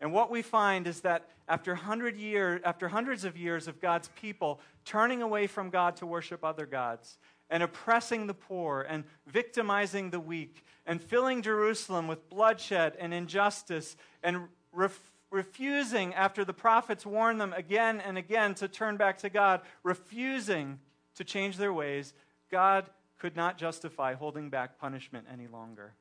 And 0.00 0.12
what 0.12 0.30
we 0.30 0.42
find 0.42 0.86
is 0.86 1.00
that 1.00 1.28
after, 1.48 1.74
hundred 1.74 2.16
year, 2.16 2.60
after 2.64 2.88
hundreds 2.88 3.24
of 3.24 3.36
years 3.36 3.66
of 3.66 3.80
God's 3.80 4.08
people 4.20 4.60
turning 4.84 5.22
away 5.22 5.46
from 5.48 5.70
God 5.70 5.96
to 5.96 6.06
worship 6.06 6.44
other 6.44 6.66
gods, 6.66 7.18
and 7.50 7.62
oppressing 7.62 8.26
the 8.26 8.34
poor, 8.34 8.86
and 8.88 9.04
victimizing 9.26 10.10
the 10.10 10.20
weak, 10.20 10.64
and 10.86 11.02
filling 11.02 11.42
Jerusalem 11.42 12.06
with 12.06 12.28
bloodshed 12.30 12.96
and 12.98 13.12
injustice, 13.12 13.96
and 14.22 14.48
ref- 14.72 15.10
refusing, 15.34 16.14
after 16.14 16.44
the 16.44 16.54
prophets 16.54 17.04
warned 17.04 17.40
them 17.40 17.52
again 17.52 18.00
and 18.00 18.16
again 18.16 18.54
to 18.54 18.68
turn 18.68 18.96
back 18.96 19.18
to 19.18 19.28
God, 19.28 19.60
refusing 19.82 20.78
to 21.16 21.24
change 21.24 21.56
their 21.56 21.72
ways, 21.72 22.14
God 22.50 22.86
could 23.18 23.36
not 23.36 23.58
justify 23.58 24.14
holding 24.14 24.48
back 24.48 24.78
punishment 24.78 25.26
any 25.30 25.46
longer. 25.46 25.92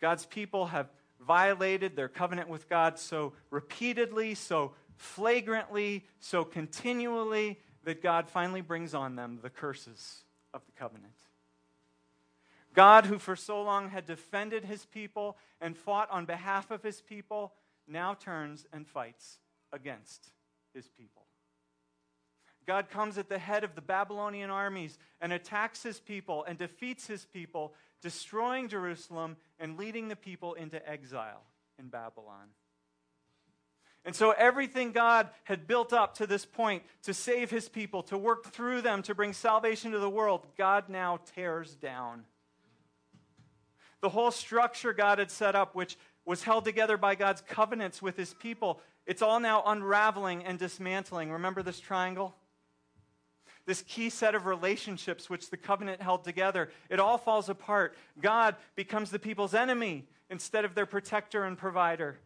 God's 0.00 0.26
people 0.26 0.66
have 0.66 0.88
violated 1.26 1.96
their 1.96 2.08
covenant 2.08 2.48
with 2.48 2.68
God 2.68 2.98
so 2.98 3.32
repeatedly, 3.50 4.34
so 4.34 4.72
flagrantly, 4.96 6.04
so 6.18 6.44
continually 6.44 7.58
that 7.84 8.02
God 8.02 8.28
finally 8.28 8.60
brings 8.60 8.94
on 8.94 9.16
them 9.16 9.38
the 9.42 9.50
curses 9.50 10.24
of 10.52 10.62
the 10.66 10.72
covenant. 10.72 11.14
God, 12.74 13.06
who 13.06 13.18
for 13.18 13.34
so 13.34 13.62
long 13.62 13.88
had 13.88 14.06
defended 14.06 14.64
his 14.64 14.84
people 14.86 15.36
and 15.60 15.76
fought 15.76 16.10
on 16.10 16.24
behalf 16.24 16.70
of 16.70 16.82
his 16.82 17.00
people, 17.00 17.52
now 17.90 18.14
turns 18.14 18.66
and 18.72 18.86
fights 18.86 19.38
against 19.72 20.32
his 20.74 20.88
people. 20.88 21.26
God 22.66 22.88
comes 22.90 23.18
at 23.18 23.28
the 23.28 23.38
head 23.38 23.64
of 23.64 23.74
the 23.74 23.80
Babylonian 23.80 24.50
armies 24.50 24.98
and 25.20 25.32
attacks 25.32 25.82
his 25.82 25.98
people 25.98 26.44
and 26.44 26.56
defeats 26.56 27.06
his 27.06 27.24
people, 27.24 27.74
destroying 28.00 28.68
Jerusalem 28.68 29.36
and 29.58 29.76
leading 29.76 30.08
the 30.08 30.16
people 30.16 30.54
into 30.54 30.88
exile 30.88 31.42
in 31.78 31.88
Babylon. 31.88 32.48
And 34.04 34.14
so, 34.14 34.30
everything 34.30 34.92
God 34.92 35.28
had 35.44 35.66
built 35.66 35.92
up 35.92 36.14
to 36.18 36.26
this 36.26 36.46
point 36.46 36.84
to 37.02 37.12
save 37.12 37.50
his 37.50 37.68
people, 37.68 38.02
to 38.04 38.16
work 38.16 38.46
through 38.52 38.80
them, 38.80 39.02
to 39.02 39.14
bring 39.14 39.32
salvation 39.32 39.92
to 39.92 39.98
the 39.98 40.08
world, 40.08 40.46
God 40.56 40.88
now 40.88 41.20
tears 41.34 41.74
down. 41.74 42.24
The 44.00 44.08
whole 44.08 44.30
structure 44.30 44.94
God 44.94 45.18
had 45.18 45.30
set 45.30 45.54
up, 45.54 45.74
which 45.74 45.98
was 46.24 46.42
held 46.42 46.64
together 46.64 46.96
by 46.96 47.14
God's 47.14 47.40
covenants 47.40 48.00
with 48.00 48.16
his 48.16 48.34
people. 48.34 48.80
It's 49.06 49.22
all 49.22 49.40
now 49.40 49.62
unraveling 49.66 50.44
and 50.44 50.58
dismantling. 50.58 51.32
Remember 51.32 51.62
this 51.62 51.80
triangle? 51.80 52.34
This 53.66 53.82
key 53.82 54.10
set 54.10 54.34
of 54.34 54.46
relationships 54.46 55.28
which 55.30 55.50
the 55.50 55.56
covenant 55.56 56.02
held 56.02 56.24
together. 56.24 56.70
It 56.88 57.00
all 57.00 57.18
falls 57.18 57.48
apart. 57.48 57.96
God 58.20 58.56
becomes 58.74 59.10
the 59.10 59.18
people's 59.18 59.54
enemy 59.54 60.06
instead 60.28 60.64
of 60.64 60.74
their 60.74 60.86
protector 60.86 61.44
and 61.44 61.56
provider. 61.58 62.18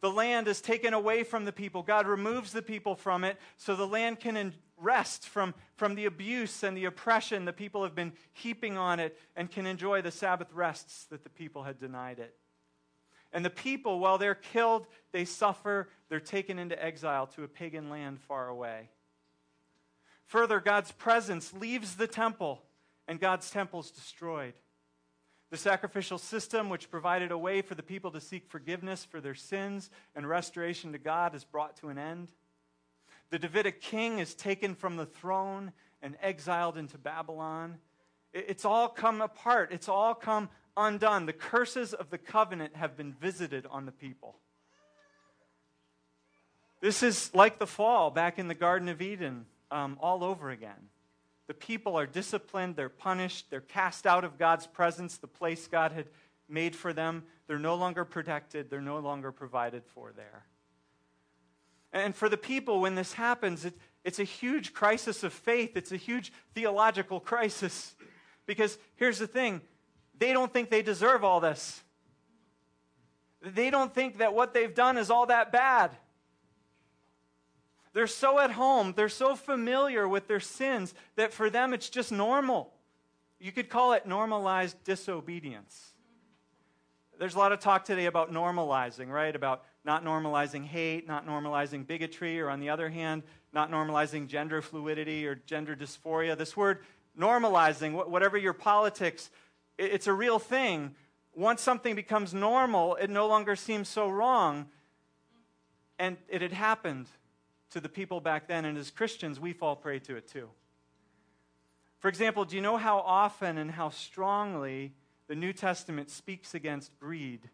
the 0.00 0.10
land 0.10 0.48
is 0.48 0.60
taken 0.60 0.92
away 0.92 1.24
from 1.24 1.46
the 1.46 1.52
people. 1.52 1.82
God 1.82 2.06
removes 2.06 2.52
the 2.52 2.60
people 2.60 2.94
from 2.94 3.24
it 3.24 3.38
so 3.56 3.74
the 3.74 3.86
land 3.86 4.20
can 4.20 4.52
rest 4.76 5.26
from, 5.28 5.54
from 5.76 5.94
the 5.94 6.04
abuse 6.04 6.62
and 6.62 6.76
the 6.76 6.84
oppression 6.84 7.44
the 7.44 7.52
people 7.52 7.82
have 7.84 7.94
been 7.94 8.12
heaping 8.32 8.76
on 8.76 9.00
it 9.00 9.18
and 9.36 9.50
can 9.50 9.66
enjoy 9.66 10.02
the 10.02 10.10
Sabbath 10.10 10.52
rests 10.52 11.04
that 11.06 11.24
the 11.24 11.30
people 11.30 11.62
had 11.62 11.78
denied 11.78 12.18
it. 12.18 12.34
And 13.34 13.44
the 13.44 13.50
people, 13.50 13.98
while 13.98 14.16
they're 14.16 14.36
killed, 14.36 14.86
they 15.10 15.24
suffer, 15.24 15.88
they're 16.08 16.20
taken 16.20 16.60
into 16.60 16.82
exile 16.82 17.26
to 17.28 17.42
a 17.42 17.48
pagan 17.48 17.90
land 17.90 18.20
far 18.20 18.48
away. 18.48 18.90
Further, 20.26 20.60
God's 20.60 20.92
presence 20.92 21.52
leaves 21.52 21.96
the 21.96 22.06
temple, 22.06 22.62
and 23.08 23.18
God's 23.18 23.50
temple 23.50 23.80
is 23.80 23.90
destroyed. 23.90 24.54
The 25.50 25.56
sacrificial 25.56 26.16
system, 26.16 26.68
which 26.68 26.90
provided 26.90 27.32
a 27.32 27.38
way 27.38 27.60
for 27.60 27.74
the 27.74 27.82
people 27.82 28.12
to 28.12 28.20
seek 28.20 28.46
forgiveness 28.46 29.04
for 29.04 29.20
their 29.20 29.34
sins 29.34 29.90
and 30.14 30.28
restoration 30.28 30.92
to 30.92 30.98
God, 30.98 31.34
is 31.34 31.44
brought 31.44 31.76
to 31.78 31.88
an 31.88 31.98
end. 31.98 32.32
The 33.30 33.40
Davidic 33.40 33.80
king 33.80 34.20
is 34.20 34.34
taken 34.34 34.76
from 34.76 34.96
the 34.96 35.06
throne 35.06 35.72
and 36.00 36.16
exiled 36.22 36.76
into 36.76 36.98
Babylon. 36.98 37.78
It's 38.32 38.64
all 38.64 38.88
come 38.88 39.20
apart, 39.20 39.72
it's 39.72 39.88
all 39.88 40.14
come 40.14 40.48
undone. 40.76 41.26
The 41.26 41.32
curses 41.32 41.94
of 41.94 42.10
the 42.10 42.18
covenant 42.18 42.76
have 42.76 42.96
been 42.96 43.12
visited 43.12 43.66
on 43.70 43.86
the 43.86 43.92
people. 43.92 44.36
This 46.80 47.02
is 47.02 47.30
like 47.34 47.58
the 47.58 47.66
fall 47.66 48.10
back 48.10 48.38
in 48.38 48.48
the 48.48 48.54
Garden 48.54 48.88
of 48.88 49.00
Eden 49.00 49.46
um, 49.70 49.96
all 50.00 50.22
over 50.22 50.50
again. 50.50 50.88
The 51.46 51.54
people 51.54 51.96
are 51.96 52.06
disciplined, 52.06 52.76
they're 52.76 52.88
punished, 52.88 53.50
they're 53.50 53.60
cast 53.60 54.06
out 54.06 54.24
of 54.24 54.38
God's 54.38 54.66
presence, 54.66 55.18
the 55.18 55.26
place 55.26 55.66
God 55.66 55.92
had 55.92 56.06
made 56.48 56.74
for 56.74 56.92
them. 56.92 57.24
They're 57.46 57.58
no 57.58 57.74
longer 57.74 58.04
protected, 58.04 58.70
they're 58.70 58.80
no 58.80 58.98
longer 58.98 59.32
provided 59.32 59.84
for 59.94 60.12
there. 60.16 60.44
And 61.92 62.14
for 62.14 62.28
the 62.28 62.36
people, 62.36 62.80
when 62.80 62.96
this 62.96 63.12
happens, 63.12 63.64
it, 63.64 63.74
it's 64.04 64.18
a 64.18 64.24
huge 64.24 64.74
crisis 64.74 65.22
of 65.22 65.32
faith. 65.32 65.76
It's 65.76 65.92
a 65.92 65.96
huge 65.96 66.32
theological 66.54 67.20
crisis. 67.32 67.94
Because 68.46 68.76
here's 68.96 69.18
the 69.18 69.26
thing 69.26 69.62
they 70.18 70.32
don't 70.32 70.52
think 70.52 70.70
they 70.70 70.82
deserve 70.82 71.24
all 71.24 71.40
this. 71.40 71.82
They 73.42 73.70
don't 73.70 73.94
think 73.94 74.18
that 74.18 74.34
what 74.34 74.54
they've 74.54 74.74
done 74.74 74.96
is 74.96 75.10
all 75.10 75.26
that 75.26 75.52
bad. 75.52 75.90
They're 77.92 78.06
so 78.06 78.40
at 78.40 78.50
home, 78.50 78.92
they're 78.96 79.08
so 79.08 79.36
familiar 79.36 80.08
with 80.08 80.26
their 80.26 80.40
sins 80.40 80.94
that 81.16 81.32
for 81.32 81.48
them 81.48 81.72
it's 81.72 81.88
just 81.88 82.10
normal. 82.10 82.72
You 83.38 83.52
could 83.52 83.68
call 83.68 83.92
it 83.92 84.06
normalized 84.06 84.82
disobedience. 84.84 85.92
There's 87.18 87.36
a 87.36 87.38
lot 87.38 87.52
of 87.52 87.60
talk 87.60 87.84
today 87.84 88.06
about 88.06 88.32
normalizing, 88.32 89.08
right? 89.08 89.34
About 89.34 89.62
not 89.84 90.04
normalizing 90.04 90.64
hate, 90.64 91.06
not 91.06 91.26
normalizing 91.26 91.86
bigotry, 91.86 92.40
or 92.40 92.50
on 92.50 92.58
the 92.58 92.70
other 92.70 92.88
hand, 92.88 93.22
not 93.52 93.70
normalizing 93.70 94.26
gender 94.26 94.60
fluidity 94.60 95.26
or 95.26 95.36
gender 95.36 95.76
dysphoria. 95.76 96.36
This 96.36 96.56
word 96.56 96.80
normalizing, 97.18 97.92
whatever 98.08 98.36
your 98.36 98.52
politics, 98.52 99.30
it's 99.78 100.06
a 100.06 100.12
real 100.12 100.38
thing. 100.38 100.94
Once 101.34 101.60
something 101.62 101.94
becomes 101.94 102.32
normal, 102.32 102.94
it 102.96 103.10
no 103.10 103.26
longer 103.26 103.56
seems 103.56 103.88
so 103.88 104.08
wrong. 104.08 104.66
And 105.98 106.16
it 106.28 106.42
had 106.42 106.52
happened 106.52 107.06
to 107.70 107.80
the 107.80 107.88
people 107.88 108.20
back 108.20 108.46
then, 108.46 108.64
and 108.64 108.78
as 108.78 108.90
Christians, 108.90 109.40
we 109.40 109.52
fall 109.52 109.74
prey 109.74 109.98
to 110.00 110.16
it 110.16 110.28
too. 110.28 110.48
For 111.98 112.08
example, 112.08 112.44
do 112.44 112.54
you 112.54 112.62
know 112.62 112.76
how 112.76 112.98
often 112.98 113.58
and 113.58 113.70
how 113.70 113.88
strongly 113.88 114.92
the 115.26 115.34
New 115.34 115.52
Testament 115.52 116.10
speaks 116.10 116.54
against 116.54 116.98
greed 117.00 117.48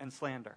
and 0.00 0.12
slander? 0.12 0.56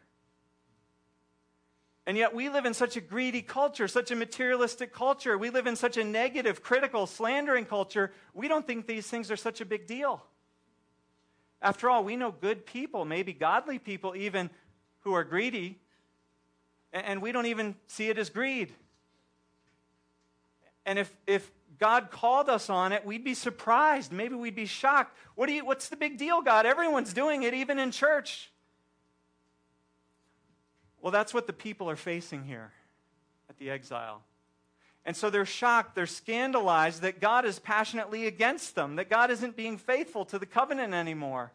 And 2.08 2.18
yet, 2.18 2.34
we 2.34 2.50
live 2.50 2.66
in 2.66 2.74
such 2.74 2.98
a 2.98 3.02
greedy 3.02 3.44
culture, 3.44 3.88
such 3.88 4.10
a 4.10 4.16
materialistic 4.16 4.92
culture. 4.92 5.38
We 5.38 5.52
live 5.52 5.68
in 5.68 5.76
such 5.76 5.98
a 5.98 6.04
negative, 6.04 6.64
critical, 6.64 7.06
slandering 7.06 7.66
culture. 7.66 8.12
We 8.34 8.48
don't 8.48 8.66
think 8.66 8.88
these 8.88 9.08
things 9.08 9.30
are 9.30 9.36
such 9.36 9.62
a 9.62 9.66
big 9.66 9.86
deal. 9.86 10.24
After 11.62 11.90
all, 11.90 12.04
we 12.04 12.16
know 12.16 12.32
good 12.32 12.66
people, 12.66 13.06
maybe 13.06 13.34
godly 13.34 13.80
people 13.80 14.16
even, 14.16 14.50
who 15.02 15.14
are 15.14 15.24
greedy 15.24 15.80
and 16.94 17.22
we 17.22 17.32
don't 17.32 17.46
even 17.46 17.76
see 17.88 18.10
it 18.10 18.18
as 18.18 18.30
greed. 18.30 18.74
And 20.86 21.00
if, 21.00 21.16
if 21.26 21.50
God 21.80 22.12
called 22.12 22.50
us 22.50 22.70
on 22.70 22.92
it, 22.92 23.06
we'd 23.06 23.24
be 23.24 23.34
surprised. 23.34 24.12
Maybe 24.12 24.36
we'd 24.36 24.56
be 24.56 24.66
shocked. 24.66 25.16
What 25.36 25.48
do 25.48 25.54
you, 25.54 25.66
what's 25.66 25.90
the 25.90 25.96
big 25.96 26.18
deal, 26.18 26.42
God? 26.42 26.66
Everyone's 26.66 27.14
doing 27.14 27.44
it, 27.44 27.54
even 27.54 27.80
in 27.80 27.92
church. 27.92 28.52
Well, 31.02 31.12
that's 31.12 31.34
what 31.34 31.48
the 31.48 31.54
people 31.54 31.90
are 31.90 31.96
facing 31.96 32.44
here 32.44 32.72
at 33.50 33.58
the 33.58 33.70
exile. 33.70 34.22
And 35.06 35.16
so 35.16 35.30
they're 35.30 35.46
shocked, 35.46 35.96
they're 35.96 36.06
scandalized 36.06 37.02
that 37.02 37.20
God 37.20 37.44
is 37.46 37.58
passionately 37.58 38.28
against 38.28 38.76
them, 38.76 38.98
that 38.98 39.10
God 39.10 39.32
isn't 39.32 39.56
being 39.56 39.78
faithful 39.78 40.26
to 40.26 40.38
the 40.38 40.46
covenant 40.46 40.94
anymore. 40.94 41.52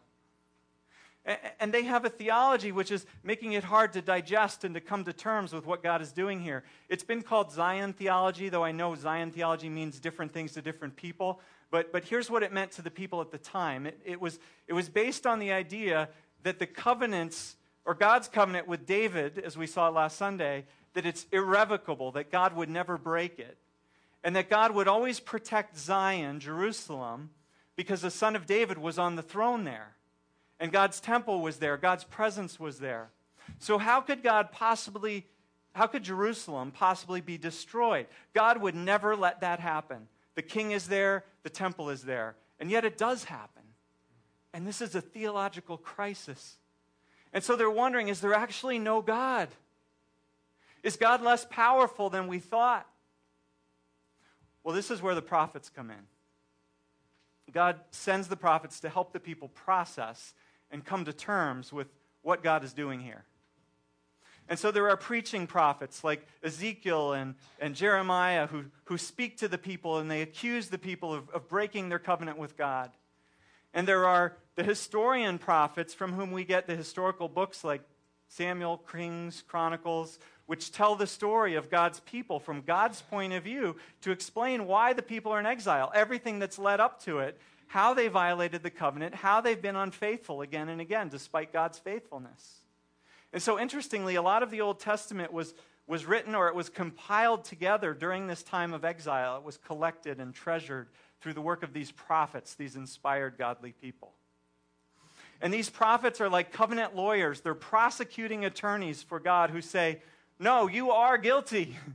And 1.59 1.73
they 1.73 1.83
have 1.83 2.05
a 2.05 2.09
theology 2.09 2.71
which 2.71 2.89
is 2.89 3.05
making 3.21 3.53
it 3.53 3.63
hard 3.63 3.91
to 3.93 4.01
digest 4.01 4.63
and 4.63 4.73
to 4.75 4.81
come 4.81 5.03
to 5.03 5.11
terms 5.11 5.51
with 5.51 5.65
what 5.65 5.83
God 5.83 6.01
is 6.01 6.13
doing 6.13 6.39
here. 6.39 6.63
It's 6.87 7.03
been 7.03 7.21
called 7.21 7.51
Zion 7.51 7.91
theology, 7.91 8.47
though 8.47 8.63
I 8.63 8.71
know 8.71 8.95
Zion 8.95 9.31
theology 9.31 9.67
means 9.67 9.99
different 9.99 10.31
things 10.31 10.53
to 10.53 10.61
different 10.61 10.95
people. 10.95 11.41
But, 11.69 11.91
but 11.91 12.05
here's 12.05 12.29
what 12.29 12.43
it 12.43 12.53
meant 12.53 12.71
to 12.73 12.81
the 12.81 12.91
people 12.91 13.19
at 13.19 13.31
the 13.31 13.37
time 13.37 13.85
it, 13.85 13.99
it, 14.05 14.21
was, 14.21 14.39
it 14.67 14.73
was 14.73 14.87
based 14.87 15.27
on 15.27 15.39
the 15.39 15.51
idea 15.51 16.07
that 16.43 16.59
the 16.59 16.67
covenants, 16.67 17.57
or 17.83 17.93
God's 17.93 18.29
covenant 18.29 18.67
with 18.67 18.85
David, 18.85 19.37
as 19.37 19.57
we 19.57 19.67
saw 19.67 19.89
last 19.89 20.17
Sunday, 20.17 20.65
that 20.97 21.05
it's 21.05 21.27
irrevocable, 21.31 22.13
that 22.13 22.31
God 22.31 22.55
would 22.55 22.71
never 22.71 22.97
break 22.97 23.37
it. 23.37 23.55
And 24.23 24.35
that 24.35 24.49
God 24.49 24.71
would 24.71 24.87
always 24.87 25.19
protect 25.19 25.77
Zion, 25.77 26.39
Jerusalem, 26.39 27.29
because 27.75 28.01
the 28.01 28.09
son 28.09 28.35
of 28.35 28.47
David 28.47 28.79
was 28.79 28.97
on 28.97 29.15
the 29.15 29.21
throne 29.21 29.63
there. 29.63 29.89
And 30.59 30.71
God's 30.71 30.99
temple 30.99 31.41
was 31.41 31.57
there, 31.57 31.77
God's 31.77 32.03
presence 32.03 32.59
was 32.59 32.79
there. 32.79 33.11
So, 33.59 33.77
how 33.77 34.01
could 34.01 34.23
God 34.23 34.51
possibly, 34.51 35.27
how 35.73 35.85
could 35.85 36.01
Jerusalem 36.01 36.71
possibly 36.71 37.21
be 37.21 37.37
destroyed? 37.37 38.07
God 38.33 38.59
would 38.59 38.73
never 38.73 39.15
let 39.15 39.41
that 39.41 39.59
happen. 39.59 40.07
The 40.33 40.41
king 40.41 40.71
is 40.71 40.87
there, 40.87 41.25
the 41.43 41.51
temple 41.51 41.91
is 41.91 42.01
there. 42.01 42.35
And 42.59 42.71
yet 42.71 42.85
it 42.85 42.97
does 42.97 43.25
happen. 43.25 43.61
And 44.51 44.65
this 44.65 44.81
is 44.81 44.95
a 44.95 45.01
theological 45.01 45.77
crisis. 45.77 46.57
And 47.33 47.43
so 47.43 47.55
they're 47.55 47.69
wondering 47.69 48.07
is 48.07 48.19
there 48.19 48.33
actually 48.33 48.79
no 48.79 49.03
God? 49.03 49.49
Is 50.87 50.95
God 50.95 51.21
less 51.21 51.45
powerful 51.49 52.09
than 52.09 52.29
we 52.29 52.39
thought? 52.39 52.87
Well, 54.63 54.73
this 54.73 54.89
is 54.89 55.01
where 55.01 55.15
the 55.15 55.21
prophets 55.21 55.69
come 55.69 55.91
in. 55.91 56.07
God 57.51 57.81
sends 57.91 58.29
the 58.29 58.37
prophets 58.37 58.79
to 58.79 58.89
help 58.89 59.11
the 59.11 59.19
people 59.19 59.49
process 59.49 60.33
and 60.71 60.85
come 60.85 61.03
to 61.03 61.11
terms 61.11 61.73
with 61.73 61.87
what 62.21 62.41
God 62.41 62.63
is 62.63 62.71
doing 62.71 63.01
here. 63.01 63.25
And 64.47 64.57
so 64.57 64.71
there 64.71 64.89
are 64.89 64.95
preaching 64.95 65.45
prophets 65.45 66.05
like 66.05 66.25
Ezekiel 66.41 67.11
and, 67.11 67.35
and 67.59 67.75
Jeremiah 67.75 68.47
who, 68.47 68.63
who 68.85 68.97
speak 68.97 69.39
to 69.39 69.49
the 69.49 69.57
people 69.57 69.97
and 69.97 70.09
they 70.09 70.21
accuse 70.21 70.69
the 70.69 70.77
people 70.77 71.13
of, 71.13 71.29
of 71.31 71.49
breaking 71.49 71.89
their 71.89 71.99
covenant 71.99 72.37
with 72.37 72.55
God. 72.55 72.91
And 73.73 73.85
there 73.85 74.05
are 74.05 74.37
the 74.55 74.63
historian 74.63 75.37
prophets 75.37 75.93
from 75.93 76.13
whom 76.13 76.31
we 76.31 76.45
get 76.45 76.65
the 76.65 76.77
historical 76.77 77.27
books 77.27 77.65
like 77.65 77.81
Samuel, 78.29 78.77
Kings, 78.77 79.43
Chronicles, 79.47 80.19
which 80.47 80.71
tell 80.71 80.95
the 80.95 81.05
story 81.05 81.55
of 81.55 81.69
God's 81.69 81.99
people 81.99 82.39
from 82.39 82.61
God's 82.61 83.01
point 83.01 83.33
of 83.33 83.43
view 83.43 83.75
to 84.01 84.11
explain 84.11 84.65
why 84.65 84.93
the 84.93 85.01
people 85.01 85.31
are 85.31 85.39
in 85.39 85.45
exile, 85.45 85.91
everything 85.93 86.39
that's 86.39 86.57
led 86.57 86.79
up 86.79 87.03
to 87.03 87.19
it, 87.19 87.39
how 87.67 87.93
they 87.93 88.07
violated 88.07 88.63
the 88.63 88.69
covenant, 88.69 89.13
how 89.13 89.41
they've 89.41 89.61
been 89.61 89.75
unfaithful 89.75 90.41
again 90.41 90.69
and 90.69 90.79
again, 90.79 91.09
despite 91.09 91.51
God's 91.51 91.77
faithfulness. 91.77 92.61
And 93.33 93.43
so, 93.43 93.59
interestingly, 93.59 94.15
a 94.15 94.21
lot 94.21 94.41
of 94.41 94.49
the 94.49 94.61
Old 94.61 94.79
Testament 94.79 95.33
was, 95.33 95.53
was 95.85 96.05
written 96.05 96.33
or 96.33 96.47
it 96.47 96.55
was 96.55 96.69
compiled 96.69 97.43
together 97.43 97.93
during 97.93 98.27
this 98.27 98.41
time 98.41 98.73
of 98.73 98.85
exile. 98.85 99.35
It 99.35 99.43
was 99.43 99.57
collected 99.57 100.19
and 100.19 100.33
treasured 100.33 100.87
through 101.19 101.33
the 101.33 101.41
work 101.41 101.61
of 101.61 101.73
these 101.73 101.91
prophets, 101.91 102.55
these 102.55 102.77
inspired 102.77 103.37
godly 103.37 103.73
people. 103.73 104.13
And 105.41 105.53
these 105.53 105.69
prophets 105.69 106.21
are 106.21 106.29
like 106.29 106.53
covenant 106.53 106.95
lawyers. 106.95 107.41
They're 107.41 107.53
prosecuting 107.53 108.45
attorneys 108.45 109.03
for 109.03 109.19
God 109.19 109.49
who 109.49 109.61
say, 109.61 110.01
No, 110.39 110.67
you 110.67 110.91
are 110.91 111.17
guilty. 111.17 111.77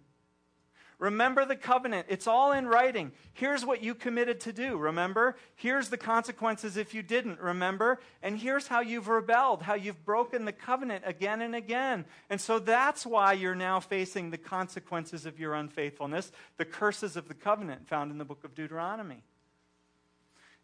Remember 1.03 1.45
the 1.45 1.57
covenant. 1.57 2.07
It's 2.09 2.29
all 2.29 2.53
in 2.53 2.69
writing. 2.69 3.11
Here's 3.33 3.67
what 3.67 3.83
you 3.83 3.93
committed 3.93 4.39
to 4.43 4.53
do. 4.53 4.77
Remember? 4.77 5.35
Here's 5.57 5.89
the 5.89 5.97
consequences 5.97 6.77
if 6.77 6.95
you 6.95 7.03
didn't. 7.03 7.41
Remember? 7.41 7.99
And 8.23 8.39
here's 8.39 8.69
how 8.69 8.83
you've 8.83 9.09
rebelled, 9.09 9.63
how 9.63 9.75
you've 9.75 10.05
broken 10.05 10.45
the 10.45 10.53
covenant 10.53 11.03
again 11.05 11.43
and 11.43 11.57
again. 11.57 12.05
And 12.31 12.41
so 12.41 12.61
that's 12.61 13.05
why 13.05 13.33
you're 13.33 13.57
now 13.57 13.81
facing 13.81 14.31
the 14.31 14.39
consequences 14.39 15.27
of 15.27 15.41
your 15.41 15.55
unfaithfulness, 15.55 16.31
the 16.57 16.65
curses 16.65 17.17
of 17.17 17.27
the 17.27 17.35
covenant 17.35 17.89
found 17.89 18.13
in 18.13 18.19
the 18.19 18.25
book 18.25 18.45
of 18.45 18.55
Deuteronomy. 18.55 19.25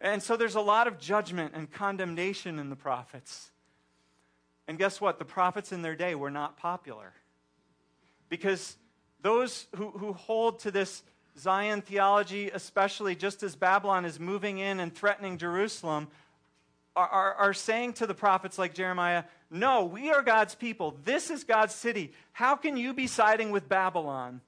And 0.00 0.22
so 0.22 0.36
there's 0.36 0.54
a 0.54 0.60
lot 0.60 0.86
of 0.86 1.00
judgment 1.00 1.54
and 1.56 1.68
condemnation 1.68 2.60
in 2.60 2.70
the 2.70 2.76
prophets. 2.76 3.50
And 4.68 4.78
guess 4.78 5.00
what? 5.00 5.18
The 5.18 5.24
prophets 5.24 5.72
in 5.72 5.82
their 5.82 5.96
day 5.96 6.14
were 6.14 6.30
not 6.30 6.56
popular. 6.56 7.12
Because 8.28 8.76
those 9.22 9.66
who, 9.76 9.90
who 9.90 10.12
hold 10.12 10.60
to 10.60 10.70
this 10.70 11.02
Zion 11.38 11.82
theology, 11.82 12.50
especially 12.50 13.14
just 13.14 13.42
as 13.42 13.54
Babylon 13.56 14.04
is 14.04 14.18
moving 14.18 14.58
in 14.58 14.80
and 14.80 14.94
threatening 14.94 15.38
Jerusalem, 15.38 16.08
are, 16.96 17.08
are, 17.08 17.34
are, 17.34 17.54
saying 17.54 17.92
to 17.94 18.06
the 18.06 18.14
prophets 18.14 18.58
like 18.58 18.74
Jeremiah, 18.74 19.24
No, 19.50 19.84
we 19.84 20.10
are 20.10 20.22
God's 20.22 20.56
people. 20.56 20.96
This 21.04 21.30
is 21.30 21.44
God's 21.44 21.74
city. 21.74 22.12
How 22.32 22.56
can 22.56 22.76
you 22.76 22.92
be 22.92 23.06
siding 23.06 23.52
with 23.52 23.68
Babylon? 23.68 24.40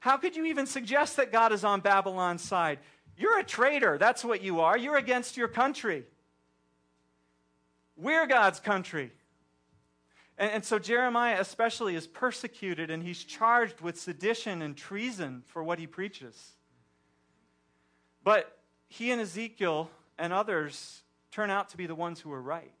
How 0.00 0.16
could 0.16 0.34
you 0.34 0.46
even 0.46 0.66
suggest 0.66 1.18
that 1.18 1.30
God 1.30 1.52
is 1.52 1.62
on 1.62 1.80
Babylon's 1.80 2.40
side? 2.42 2.78
You're 3.18 3.38
a 3.38 3.44
traitor. 3.44 3.98
That's 3.98 4.24
what 4.24 4.42
you 4.42 4.60
are. 4.60 4.78
You're 4.78 4.96
against 4.96 5.36
your 5.36 5.48
country. 5.48 6.04
We're 7.96 8.26
God's 8.26 8.60
country. 8.60 9.12
And, 10.40 10.50
and, 10.52 10.64
so 10.64 10.78
Jeremiah, 10.78 11.36
especially, 11.38 11.94
is 11.94 12.06
persecuted 12.06 12.90
and 12.90 13.02
he's 13.02 13.22
charged 13.22 13.82
with 13.82 14.00
sedition 14.00 14.62
and 14.62 14.74
treason 14.74 15.42
for 15.46 15.62
what 15.62 15.78
he 15.78 15.86
preaches. 15.86 16.54
But 18.24 18.58
he 18.88 19.10
and 19.10 19.20
Ezekiel 19.20 19.90
and 20.18 20.32
others 20.32 21.02
turn 21.30 21.50
out 21.50 21.68
to 21.70 21.76
be 21.76 21.86
the 21.86 21.94
ones 21.94 22.20
who 22.20 22.30
were 22.30 22.40
right. 22.40 22.72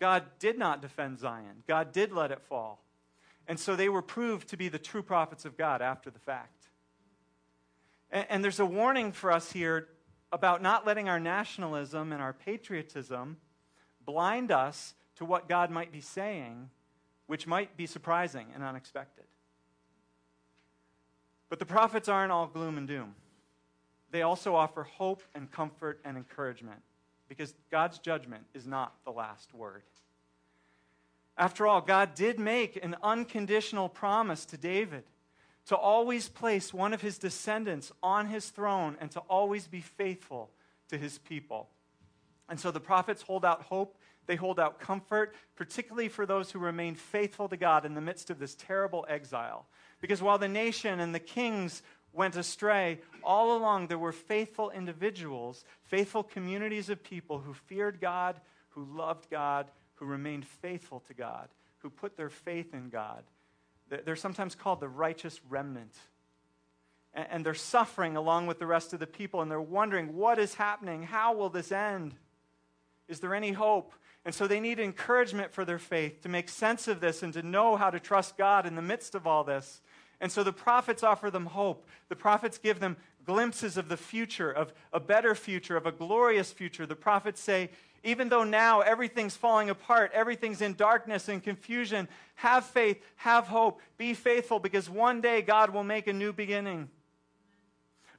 God 0.00 0.24
did 0.38 0.58
not 0.58 0.80
defend 0.80 1.18
Zion, 1.18 1.62
God 1.68 1.92
did 1.92 2.12
let 2.12 2.32
it 2.32 2.40
fall. 2.40 2.82
And 3.46 3.60
so 3.60 3.76
they 3.76 3.88
were 3.88 4.02
proved 4.02 4.48
to 4.48 4.56
be 4.56 4.68
the 4.68 4.78
true 4.78 5.02
prophets 5.02 5.44
of 5.44 5.58
God 5.58 5.82
after 5.82 6.10
the 6.10 6.18
fact. 6.18 6.68
And, 8.10 8.26
and 8.30 8.44
there's 8.44 8.60
a 8.60 8.66
warning 8.66 9.12
for 9.12 9.30
us 9.30 9.52
here 9.52 9.88
about 10.32 10.62
not 10.62 10.86
letting 10.86 11.10
our 11.10 11.20
nationalism 11.20 12.10
and 12.10 12.22
our 12.22 12.32
patriotism 12.32 13.36
blind 14.06 14.50
us 14.50 14.94
to 15.16 15.24
what 15.24 15.48
God 15.48 15.70
might 15.70 15.92
be 15.92 16.00
saying, 16.00 16.70
which 17.26 17.46
might 17.46 17.76
be 17.76 17.86
surprising 17.86 18.46
and 18.54 18.62
unexpected. 18.62 19.24
But 21.48 21.58
the 21.58 21.66
prophets 21.66 22.08
aren't 22.08 22.32
all 22.32 22.46
gloom 22.46 22.78
and 22.78 22.88
doom. 22.88 23.14
They 24.10 24.22
also 24.22 24.54
offer 24.54 24.84
hope 24.84 25.22
and 25.34 25.50
comfort 25.50 26.00
and 26.04 26.16
encouragement 26.16 26.80
because 27.28 27.54
God's 27.70 27.98
judgment 27.98 28.44
is 28.54 28.66
not 28.66 28.94
the 29.04 29.10
last 29.10 29.54
word. 29.54 29.82
After 31.36 31.66
all, 31.66 31.80
God 31.80 32.14
did 32.14 32.38
make 32.38 32.82
an 32.82 32.94
unconditional 33.02 33.88
promise 33.88 34.44
to 34.46 34.56
David 34.56 35.04
to 35.66 35.76
always 35.76 36.28
place 36.28 36.74
one 36.74 36.92
of 36.92 37.00
his 37.00 37.18
descendants 37.18 37.92
on 38.02 38.26
his 38.26 38.50
throne 38.50 38.96
and 39.00 39.10
to 39.12 39.20
always 39.20 39.66
be 39.66 39.80
faithful 39.80 40.50
to 40.88 40.98
his 40.98 41.18
people. 41.18 41.68
And 42.48 42.58
so 42.58 42.70
the 42.70 42.80
prophets 42.80 43.22
hold 43.22 43.44
out 43.44 43.62
hope, 43.62 43.96
they 44.26 44.36
hold 44.36 44.60
out 44.60 44.80
comfort, 44.80 45.34
particularly 45.56 46.08
for 46.08 46.26
those 46.26 46.50
who 46.50 46.58
remain 46.58 46.94
faithful 46.94 47.48
to 47.48 47.56
God 47.56 47.84
in 47.84 47.94
the 47.94 48.00
midst 48.00 48.30
of 48.30 48.38
this 48.38 48.54
terrible 48.54 49.04
exile. 49.08 49.66
Because 50.00 50.22
while 50.22 50.38
the 50.38 50.48
nation 50.48 51.00
and 51.00 51.14
the 51.14 51.20
kings 51.20 51.82
went 52.12 52.36
astray, 52.36 53.00
all 53.24 53.56
along 53.56 53.86
there 53.86 53.98
were 53.98 54.12
faithful 54.12 54.70
individuals, 54.70 55.64
faithful 55.82 56.22
communities 56.22 56.88
of 56.88 57.02
people 57.02 57.38
who 57.38 57.54
feared 57.54 58.00
God, 58.00 58.40
who 58.70 58.84
loved 58.84 59.30
God, 59.30 59.70
who 59.96 60.06
remained 60.06 60.46
faithful 60.46 61.00
to 61.00 61.14
God, 61.14 61.48
who 61.78 61.90
put 61.90 62.16
their 62.16 62.30
faith 62.30 62.74
in 62.74 62.90
God. 62.90 63.24
They're 63.88 64.16
sometimes 64.16 64.54
called 64.54 64.80
the 64.80 64.88
righteous 64.88 65.40
remnant. 65.48 65.94
And 67.14 67.44
they're 67.44 67.54
suffering 67.54 68.16
along 68.16 68.46
with 68.46 68.58
the 68.58 68.66
rest 68.66 68.94
of 68.94 69.00
the 69.00 69.06
people, 69.06 69.42
and 69.42 69.50
they're 69.50 69.60
wondering, 69.60 70.16
what 70.16 70.38
is 70.38 70.54
happening? 70.54 71.02
How 71.02 71.34
will 71.34 71.50
this 71.50 71.70
end? 71.70 72.14
Is 73.12 73.20
there 73.20 73.34
any 73.34 73.52
hope? 73.52 73.92
And 74.24 74.34
so 74.34 74.46
they 74.46 74.58
need 74.58 74.80
encouragement 74.80 75.52
for 75.52 75.64
their 75.64 75.78
faith 75.78 76.22
to 76.22 76.28
make 76.28 76.48
sense 76.48 76.88
of 76.88 77.00
this 77.00 77.22
and 77.22 77.32
to 77.34 77.42
know 77.42 77.76
how 77.76 77.90
to 77.90 78.00
trust 78.00 78.36
God 78.36 78.66
in 78.66 78.74
the 78.74 78.82
midst 78.82 79.14
of 79.14 79.26
all 79.26 79.44
this. 79.44 79.80
And 80.20 80.32
so 80.32 80.42
the 80.42 80.52
prophets 80.52 81.02
offer 81.02 81.30
them 81.30 81.46
hope. 81.46 81.86
The 82.08 82.16
prophets 82.16 82.56
give 82.56 82.80
them 82.80 82.96
glimpses 83.24 83.76
of 83.76 83.88
the 83.88 83.96
future, 83.96 84.50
of 84.50 84.72
a 84.92 85.00
better 85.00 85.34
future, 85.34 85.76
of 85.76 85.86
a 85.86 85.92
glorious 85.92 86.52
future. 86.52 86.86
The 86.86 86.96
prophets 86.96 87.40
say, 87.40 87.70
even 88.04 88.28
though 88.28 88.44
now 88.44 88.80
everything's 88.80 89.36
falling 89.36 89.70
apart, 89.70 90.10
everything's 90.14 90.62
in 90.62 90.74
darkness 90.74 91.28
and 91.28 91.42
confusion, 91.42 92.08
have 92.36 92.64
faith, 92.64 93.02
have 93.16 93.46
hope, 93.46 93.80
be 93.96 94.14
faithful, 94.14 94.58
because 94.58 94.88
one 94.88 95.20
day 95.20 95.42
God 95.42 95.70
will 95.70 95.84
make 95.84 96.06
a 96.06 96.12
new 96.12 96.32
beginning. 96.32 96.88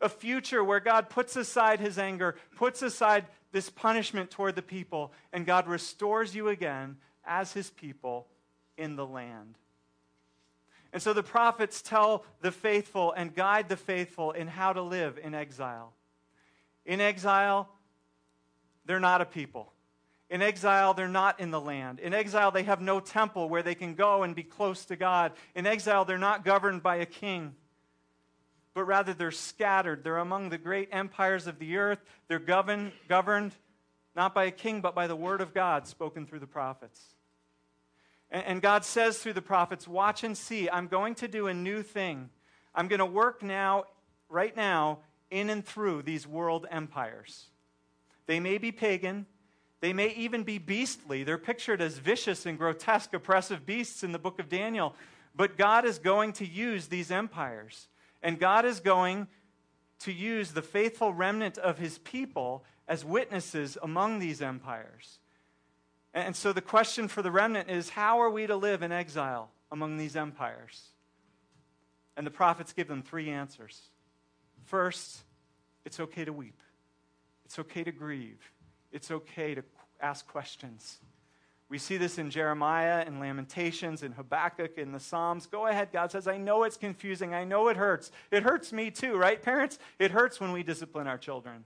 A 0.04 0.10
future 0.10 0.63
where 0.63 0.82
God 0.82 1.10
puts 1.10 1.36
aside 1.36 1.80
his 1.80 1.98
anger, 1.98 2.36
puts 2.58 2.82
aside 2.82 3.26
this 3.54 3.70
punishment 3.70 4.30
toward 4.30 4.56
the 4.56 4.62
people, 4.62 5.13
and 5.32 5.46
God 5.46 5.66
restores 5.66 6.36
you 6.36 6.50
again 6.50 6.98
as 7.26 7.54
his 7.54 7.70
people 7.70 8.28
in 8.78 8.98
the 8.98 9.06
land. 9.06 9.56
And 10.92 11.02
so 11.02 11.13
the 11.13 11.24
prophets 11.24 11.82
tell 11.82 12.26
the 12.42 12.52
faithful 12.52 13.13
and 13.13 13.34
guide 13.34 13.70
the 13.70 13.78
faithful 13.78 14.32
in 14.32 14.48
how 14.48 14.74
to 14.74 14.82
live 14.82 15.18
in 15.24 15.34
exile. 15.34 15.94
In 16.86 17.00
exile, 17.00 17.70
they're 18.86 19.00
not 19.00 19.22
a 19.22 19.26
people. 19.26 19.72
In 20.30 20.42
exile, 20.42 20.94
they're 20.94 21.08
not 21.08 21.39
in 21.39 21.52
the 21.52 21.62
land. 21.62 22.00
In 22.00 22.13
exile, 22.13 22.52
they 22.52 22.63
have 22.63 22.82
no 22.82 23.00
temple 23.00 23.48
where 23.48 23.63
they 23.63 23.76
can 23.76 23.96
go 23.96 24.24
and 24.24 24.36
be 24.36 24.44
close 24.44 24.86
to 24.86 24.96
God. 24.96 25.32
In 25.56 25.66
exile, 25.66 26.06
they're 26.06 26.18
not 26.18 26.44
governed 26.44 26.84
by 26.84 26.98
a 26.98 27.06
king, 27.06 27.56
but 28.73 28.86
rather 28.86 29.13
they're 29.13 29.31
scattered. 29.31 30.03
They're 30.03 30.17
among 30.17 30.49
the 30.49 30.57
great 30.57 30.89
empires 30.91 31.47
of 31.47 31.59
the 31.59 31.77
earth. 31.77 31.99
They're 32.27 32.39
governed, 32.39 32.91
governed 33.07 33.53
not 34.15 34.33
by 34.33 34.45
a 34.45 34.51
king, 34.51 34.81
but 34.81 34.95
by 34.95 35.07
the 35.07 35.15
word 35.15 35.41
of 35.41 35.53
God 35.53 35.88
spoken 35.88 36.25
through 36.25 36.39
the 36.39 36.47
prophets. 36.47 37.01
And, 38.29 38.43
and 38.45 38.62
God 38.62 38.86
says 38.86 39.17
through 39.17 39.33
the 39.33 39.41
prophets, 39.41 39.88
Watch 39.88 40.23
and 40.23 40.38
see, 40.38 40.69
I'm 40.69 40.88
going 40.88 41.15
to 41.15 41.27
do 41.27 41.47
a 41.47 41.53
new 41.53 41.81
thing. 41.81 42.29
I'm 42.75 42.88
going 42.88 42.99
to 42.99 43.05
work 43.05 43.43
now, 43.43 43.86
right 44.29 44.55
now, 44.55 44.99
in 45.31 45.49
and 45.49 45.65
through 45.65 46.03
these 46.03 46.27
world 46.27 46.65
empires. 46.69 47.47
They 48.25 48.39
may 48.39 48.57
be 48.57 48.71
pagan, 48.71 49.25
they 49.81 49.93
may 49.93 50.13
even 50.13 50.43
be 50.43 50.59
beastly. 50.59 51.23
They're 51.23 51.38
pictured 51.38 51.81
as 51.81 51.97
vicious 51.97 52.45
and 52.45 52.57
grotesque, 52.57 53.13
oppressive 53.13 53.65
beasts 53.65 54.03
in 54.03 54.13
the 54.13 54.19
book 54.19 54.39
of 54.39 54.47
Daniel. 54.47 54.95
But 55.36 55.57
God 55.57 55.86
is 55.86 55.99
going 55.99 56.33
to 56.33 56.47
use 56.47 56.88
these 56.88 57.12
empires. 57.12 57.88
And 58.23 58.39
God 58.39 58.65
is 58.65 58.79
going 58.79 59.27
to 59.99 60.12
use 60.12 60.51
the 60.51 60.62
faithful 60.62 61.13
remnant 61.13 61.57
of 61.57 61.77
his 61.77 61.99
people 61.99 62.63
as 62.88 63.05
witnesses 63.05 63.77
among 63.83 64.19
these 64.19 64.41
empires. 64.41 65.19
And 66.13 66.36
so 66.36 66.53
the 66.53 66.62
question 66.62 67.07
for 67.07 67.21
the 67.21 67.31
remnant 67.31 67.69
is 67.69 67.89
how 67.89 68.21
are 68.21 68.29
we 68.29 68.47
to 68.47 68.55
live 68.55 68.81
in 68.81 68.91
exile 68.91 69.51
among 69.71 69.97
these 69.97 70.15
empires? 70.15 70.89
And 72.15 72.25
the 72.25 72.31
prophets 72.31 72.73
give 72.73 72.88
them 72.88 73.01
three 73.01 73.29
answers. 73.29 73.81
First, 74.65 75.23
it's 75.86 75.99
okay 75.99 76.23
to 76.23 76.31
weep, 76.31 76.62
it's 77.45 77.59
okay 77.59 77.83
to 77.83 77.91
grieve, 77.91 78.39
it's 78.91 79.12
okay 79.12 79.55
to 79.55 79.63
ask 79.99 80.25
questions. 80.27 80.99
We 81.69 81.78
see 81.78 81.97
this 81.97 82.17
in 82.17 82.30
Jeremiah 82.30 83.04
and 83.06 83.19
Lamentations 83.19 84.04
and 84.04 84.13
Habakkuk 84.13 84.78
in 84.78 84.91
the 84.91 84.99
Psalms. 84.99 85.47
Go 85.47 85.67
ahead, 85.67 85.89
God 85.91 86.12
says, 86.12 86.28
I 86.28 86.38
know 86.38 86.63
it's 86.63 86.78
confusing. 86.78 87.34
I 87.34 87.45
know 87.45 87.67
it 87.69 87.78
hurts. 87.78 88.12
It 88.32 88.43
hurts 88.43 88.71
me 88.71 88.91
too, 88.91 89.15
right, 89.15 89.41
parents? 89.41 89.80
It 89.97 90.12
hurts 90.12 90.39
when 90.39 90.52
we 90.52 90.62
discipline 90.62 91.08
our 91.08 91.17
children. 91.17 91.63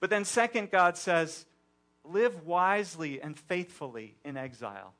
But 0.00 0.10
then, 0.10 0.24
second, 0.24 0.70
God 0.70 0.96
says, 0.96 1.44
live 2.04 2.46
wisely 2.46 3.20
and 3.20 3.38
faithfully 3.38 4.14
in 4.24 4.36
exile. 4.36 4.94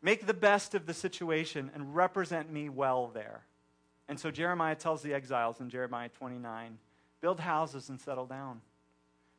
Make 0.00 0.26
the 0.26 0.34
best 0.34 0.74
of 0.74 0.86
the 0.86 0.94
situation 0.94 1.70
and 1.74 1.94
represent 1.94 2.50
me 2.50 2.68
well 2.68 3.10
there. 3.12 3.42
And 4.08 4.18
so 4.18 4.30
Jeremiah 4.30 4.74
tells 4.74 5.02
the 5.02 5.14
exiles 5.14 5.60
in 5.60 5.70
Jeremiah 5.70 6.08
29 6.08 6.78
build 7.20 7.40
houses 7.40 7.88
and 7.88 8.00
settle 8.00 8.26
down. 8.26 8.60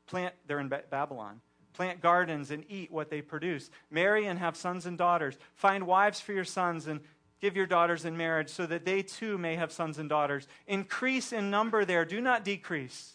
Plant, 0.08 0.34
they're 0.48 0.60
in 0.60 0.69
Babylon. 0.69 1.41
Plant 1.74 2.02
gardens 2.02 2.52
and 2.52 2.64
eat 2.70 2.92
what 2.92 3.10
they 3.10 3.22
produce. 3.22 3.70
Marry 3.90 4.26
and 4.26 4.40
have 4.40 4.56
sons 4.56 4.86
and 4.86 4.98
daughters. 4.98 5.38
Find 5.56 5.88
wives 5.88 6.22
for 6.22 6.34
your 6.34 6.44
sons 6.44 6.88
and 6.88 7.02
give 7.42 7.56
your 7.56 7.66
daughters 7.66 8.06
in 8.06 8.16
marriage 8.16 8.50
so 8.50 8.66
that 8.66 8.86
they 8.86 9.02
too 9.02 9.38
may 9.38 9.56
have 9.56 9.72
sons 9.72 9.98
and 9.98 10.08
daughters. 10.08 10.48
Increase 10.68 11.34
in 11.34 11.50
number 11.50 11.84
there, 11.84 12.06
do 12.06 12.22
not 12.22 12.46
decrease. 12.46 13.14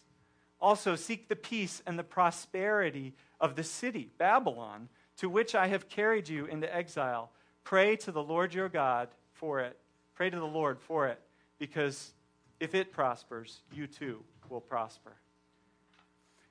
Also, 0.61 0.97
seek 0.97 1.29
the 1.29 1.37
peace 1.37 1.83
and 1.87 1.99
the 1.99 2.05
prosperity 2.05 3.15
of 3.41 3.55
the 3.55 3.65
city, 3.65 4.11
Babylon, 4.19 4.89
to 5.19 5.29
which 5.29 5.55
I 5.55 5.69
have 5.69 5.89
carried 5.89 6.29
you 6.29 6.47
into 6.47 6.75
exile. 6.75 7.31
Pray 7.65 7.97
to 7.97 8.13
the 8.13 8.23
Lord 8.23 8.53
your 8.53 8.69
God 8.69 9.09
for 9.33 9.61
it. 9.61 9.79
Pray 10.15 10.31
to 10.31 10.39
the 10.39 10.45
Lord 10.45 10.81
for 10.81 11.07
it, 11.07 11.21
because 11.59 12.13
if 12.59 12.75
it 12.75 12.93
prospers, 12.93 13.61
you 13.73 13.87
too 13.87 14.25
will 14.49 14.61
prosper. 14.61 15.13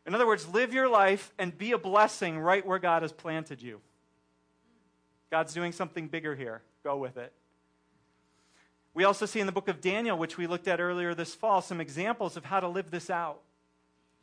In 0.07 0.15
other 0.15 0.25
words, 0.25 0.47
live 0.47 0.73
your 0.73 0.87
life 0.87 1.33
and 1.37 1.55
be 1.55 1.73
a 1.73 1.77
blessing 1.77 2.39
right 2.39 2.65
where 2.65 2.79
God 2.79 3.01
has 3.01 3.11
planted 3.11 3.61
you. 3.61 3.81
God's 5.29 5.53
doing 5.53 5.73
something 5.73 6.07
bigger 6.07 6.33
here. 6.33 6.61
Go 6.81 6.95
with 6.95 7.17
it. 7.17 7.33
We 8.93 9.03
also 9.03 9.25
see 9.25 9.41
in 9.41 9.45
the 9.45 9.51
book 9.51 9.67
of 9.67 9.81
Daniel, 9.81 10.17
which 10.17 10.37
we 10.37 10.47
looked 10.47 10.69
at 10.69 10.79
earlier 10.79 11.13
this 11.13 11.35
fall, 11.35 11.61
some 11.61 11.81
examples 11.81 12.37
of 12.37 12.45
how 12.45 12.61
to 12.61 12.69
live 12.69 12.89
this 12.89 13.09
out. 13.09 13.41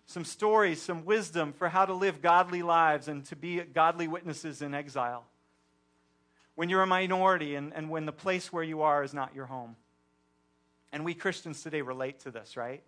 some 0.07 0.25
stories, 0.25 0.83
some 0.83 1.05
wisdom 1.05 1.53
for 1.53 1.68
how 1.68 1.87
to 1.87 1.94
live 1.94 2.20
godly 2.20 2.62
lives 2.62 3.09
and 3.09 3.25
to 3.27 3.37
be 3.37 3.61
godly 3.61 4.09
witnesses 4.09 4.62
in 4.62 4.75
exile. 4.75 5.25
When 6.55 6.68
you're 6.68 6.83
a 6.83 6.87
minority 6.87 7.55
and, 7.55 7.73
and 7.75 7.90
when 7.90 8.07
the 8.07 8.12
place 8.12 8.53
where 8.53 8.62
you 8.62 8.83
are 8.83 9.03
is 9.03 9.14
not 9.14 9.35
your 9.35 9.47
home. 9.47 9.77
And 10.92 11.05
we 11.05 11.14
Christians 11.14 11.62
today 11.62 11.81
relate 11.81 12.20
to 12.20 12.31
this, 12.31 12.57
right? 12.57 12.83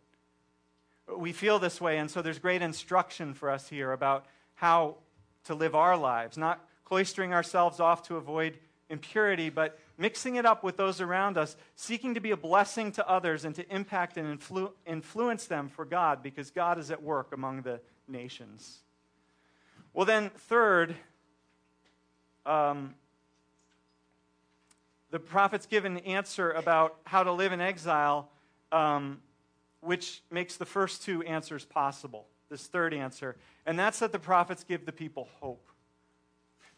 We 1.14 1.32
feel 1.32 1.58
this 1.58 1.80
way, 1.80 1.98
and 1.98 2.10
so 2.10 2.22
there's 2.22 2.38
great 2.38 2.62
instruction 2.62 3.34
for 3.34 3.50
us 3.50 3.68
here 3.68 3.92
about 3.92 4.26
how 4.54 4.96
to 5.44 5.54
live 5.54 5.74
our 5.74 5.96
lives, 5.96 6.36
not 6.36 6.66
cloistering 6.88 7.32
ourselves 7.32 7.80
off 7.80 8.02
to 8.04 8.16
avoid 8.16 8.58
impurity, 8.88 9.50
but 9.50 9.78
mixing 9.98 10.36
it 10.36 10.46
up 10.46 10.62
with 10.62 10.76
those 10.76 11.00
around 11.00 11.38
us, 11.38 11.56
seeking 11.74 12.14
to 12.14 12.20
be 12.20 12.30
a 12.30 12.36
blessing 12.36 12.92
to 12.92 13.08
others 13.08 13.44
and 13.44 13.54
to 13.54 13.74
impact 13.74 14.16
and 14.16 14.38
influ- 14.38 14.72
influence 14.86 15.46
them 15.46 15.68
for 15.68 15.84
God 15.84 16.22
because 16.22 16.50
God 16.50 16.78
is 16.78 16.90
at 16.90 17.02
work 17.02 17.32
among 17.32 17.62
the 17.62 17.80
nations. 18.08 18.78
Well, 19.92 20.06
then, 20.06 20.30
third, 20.30 20.94
um, 22.44 22.94
the 25.10 25.18
prophets 25.18 25.66
give 25.66 25.84
an 25.84 25.98
answer 25.98 26.50
about 26.50 26.96
how 27.04 27.22
to 27.22 27.32
live 27.32 27.52
in 27.52 27.60
exile, 27.60 28.28
um, 28.70 29.20
which 29.86 30.22
makes 30.30 30.56
the 30.56 30.66
first 30.66 31.02
two 31.02 31.22
answers 31.22 31.64
possible. 31.64 32.26
This 32.48 32.66
third 32.66 32.94
answer, 32.94 33.36
and 33.64 33.78
that's 33.78 33.98
that 33.98 34.12
the 34.12 34.18
prophets 34.18 34.62
give 34.62 34.86
the 34.86 34.92
people 34.92 35.28
hope. 35.40 35.68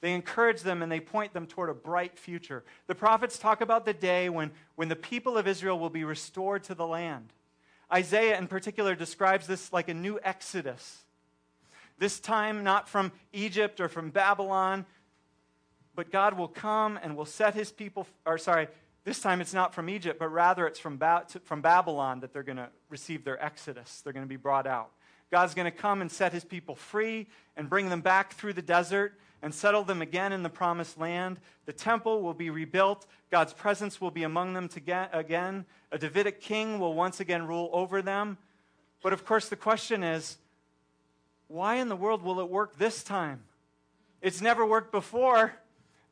They 0.01 0.15
encourage 0.15 0.63
them 0.63 0.83
and 0.83 0.91
they 0.91 1.01
point 1.01 1.35
them 1.35 1.47
toward 1.47 1.71
a 1.71 1.75
bright 1.75 2.19
future. 2.19 2.65
The 2.87 2.95
prophets 2.95 3.39
talk 3.39 3.61
about 3.61 3.85
the 3.85 3.93
day 3.93 4.29
when, 4.29 4.53
when 4.77 4.89
the 4.89 4.97
people 4.97 5.37
of 5.37 5.49
Israel 5.49 5.79
will 5.79 5.91
be 5.91 6.05
restored 6.05 6.65
to 6.65 6.75
the 6.75 6.87
land. 6.87 7.33
Isaiah, 7.93 8.39
in 8.39 8.47
particular, 8.47 8.95
describes 8.95 9.47
this 9.47 9.73
like 9.73 9.89
a 9.89 9.95
new 9.95 10.21
exodus. 10.23 11.03
This 11.99 12.21
time, 12.21 12.63
not 12.63 12.89
from 12.89 13.11
Egypt 13.33 13.81
or 13.81 13.89
from 13.89 14.11
Babylon, 14.11 14.87
but 15.97 16.13
God 16.13 16.35
will 16.39 16.49
come 16.49 16.99
and 17.03 17.17
will 17.17 17.25
set 17.25 17.55
his 17.55 17.73
people, 17.73 18.07
or 18.25 18.39
sorry, 18.39 18.69
this 19.09 19.21
time 19.21 19.41
it's 19.41 19.55
not 19.55 19.75
from 19.75 19.89
Egypt, 19.89 20.19
but 20.19 20.29
rather 20.29 20.67
it's 20.67 20.79
from, 20.79 20.99
ba- 20.99 21.25
from 21.45 21.63
Babylon 21.63 22.21
that 22.21 22.35
they're 22.35 22.43
going 22.43 22.59
to 22.59 22.69
receive 22.91 23.25
their 23.25 23.43
exodus. 23.43 24.03
They're 24.03 24.13
going 24.13 24.27
to 24.27 24.29
be 24.29 24.37
brought 24.37 24.67
out. 24.67 24.91
God's 25.31 25.55
going 25.55 25.65
to 25.65 25.71
come 25.71 26.03
and 26.03 26.13
set 26.13 26.35
his 26.35 26.45
people 26.45 26.75
free 26.75 27.27
and 27.57 27.71
bring 27.71 27.89
them 27.89 28.03
back 28.03 28.35
through 28.35 28.53
the 28.53 28.61
desert 28.61 29.19
and 29.41 29.55
settle 29.55 29.83
them 29.83 30.03
again 30.03 30.35
in 30.35 30.43
the 30.43 30.51
promised 30.51 30.99
land. 30.99 31.41
The 31.65 31.73
temple 31.73 32.21
will 32.21 32.35
be 32.35 32.51
rebuilt. 32.51 33.07
God's 33.31 33.55
presence 33.55 33.99
will 33.99 34.11
be 34.11 34.25
among 34.25 34.53
them 34.53 34.69
again. 34.77 35.65
A 35.91 35.99
Davidic 35.99 36.43
king 36.43 36.79
will 36.79 36.93
once 36.93 37.19
again 37.19 37.47
rule 37.47 37.71
over 37.73 38.03
them. 38.03 38.37
But 39.03 39.15
of 39.15 39.25
course, 39.25 39.49
the 39.49 39.57
question 39.57 40.03
is 40.03 40.37
why 41.47 41.77
in 41.77 41.89
the 41.89 41.97
world 41.97 42.23
will 42.23 42.41
it 42.41 42.51
work 42.51 42.77
this 42.77 43.03
time? 43.03 43.45
It's 44.21 44.43
never 44.43 44.67
worked 44.67 44.93
before. 44.93 45.55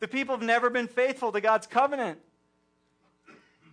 The 0.00 0.08
people 0.08 0.34
have 0.34 0.46
never 0.46 0.70
been 0.70 0.88
faithful 0.88 1.30
to 1.32 1.42
God's 1.42 1.66
covenant. 1.66 2.20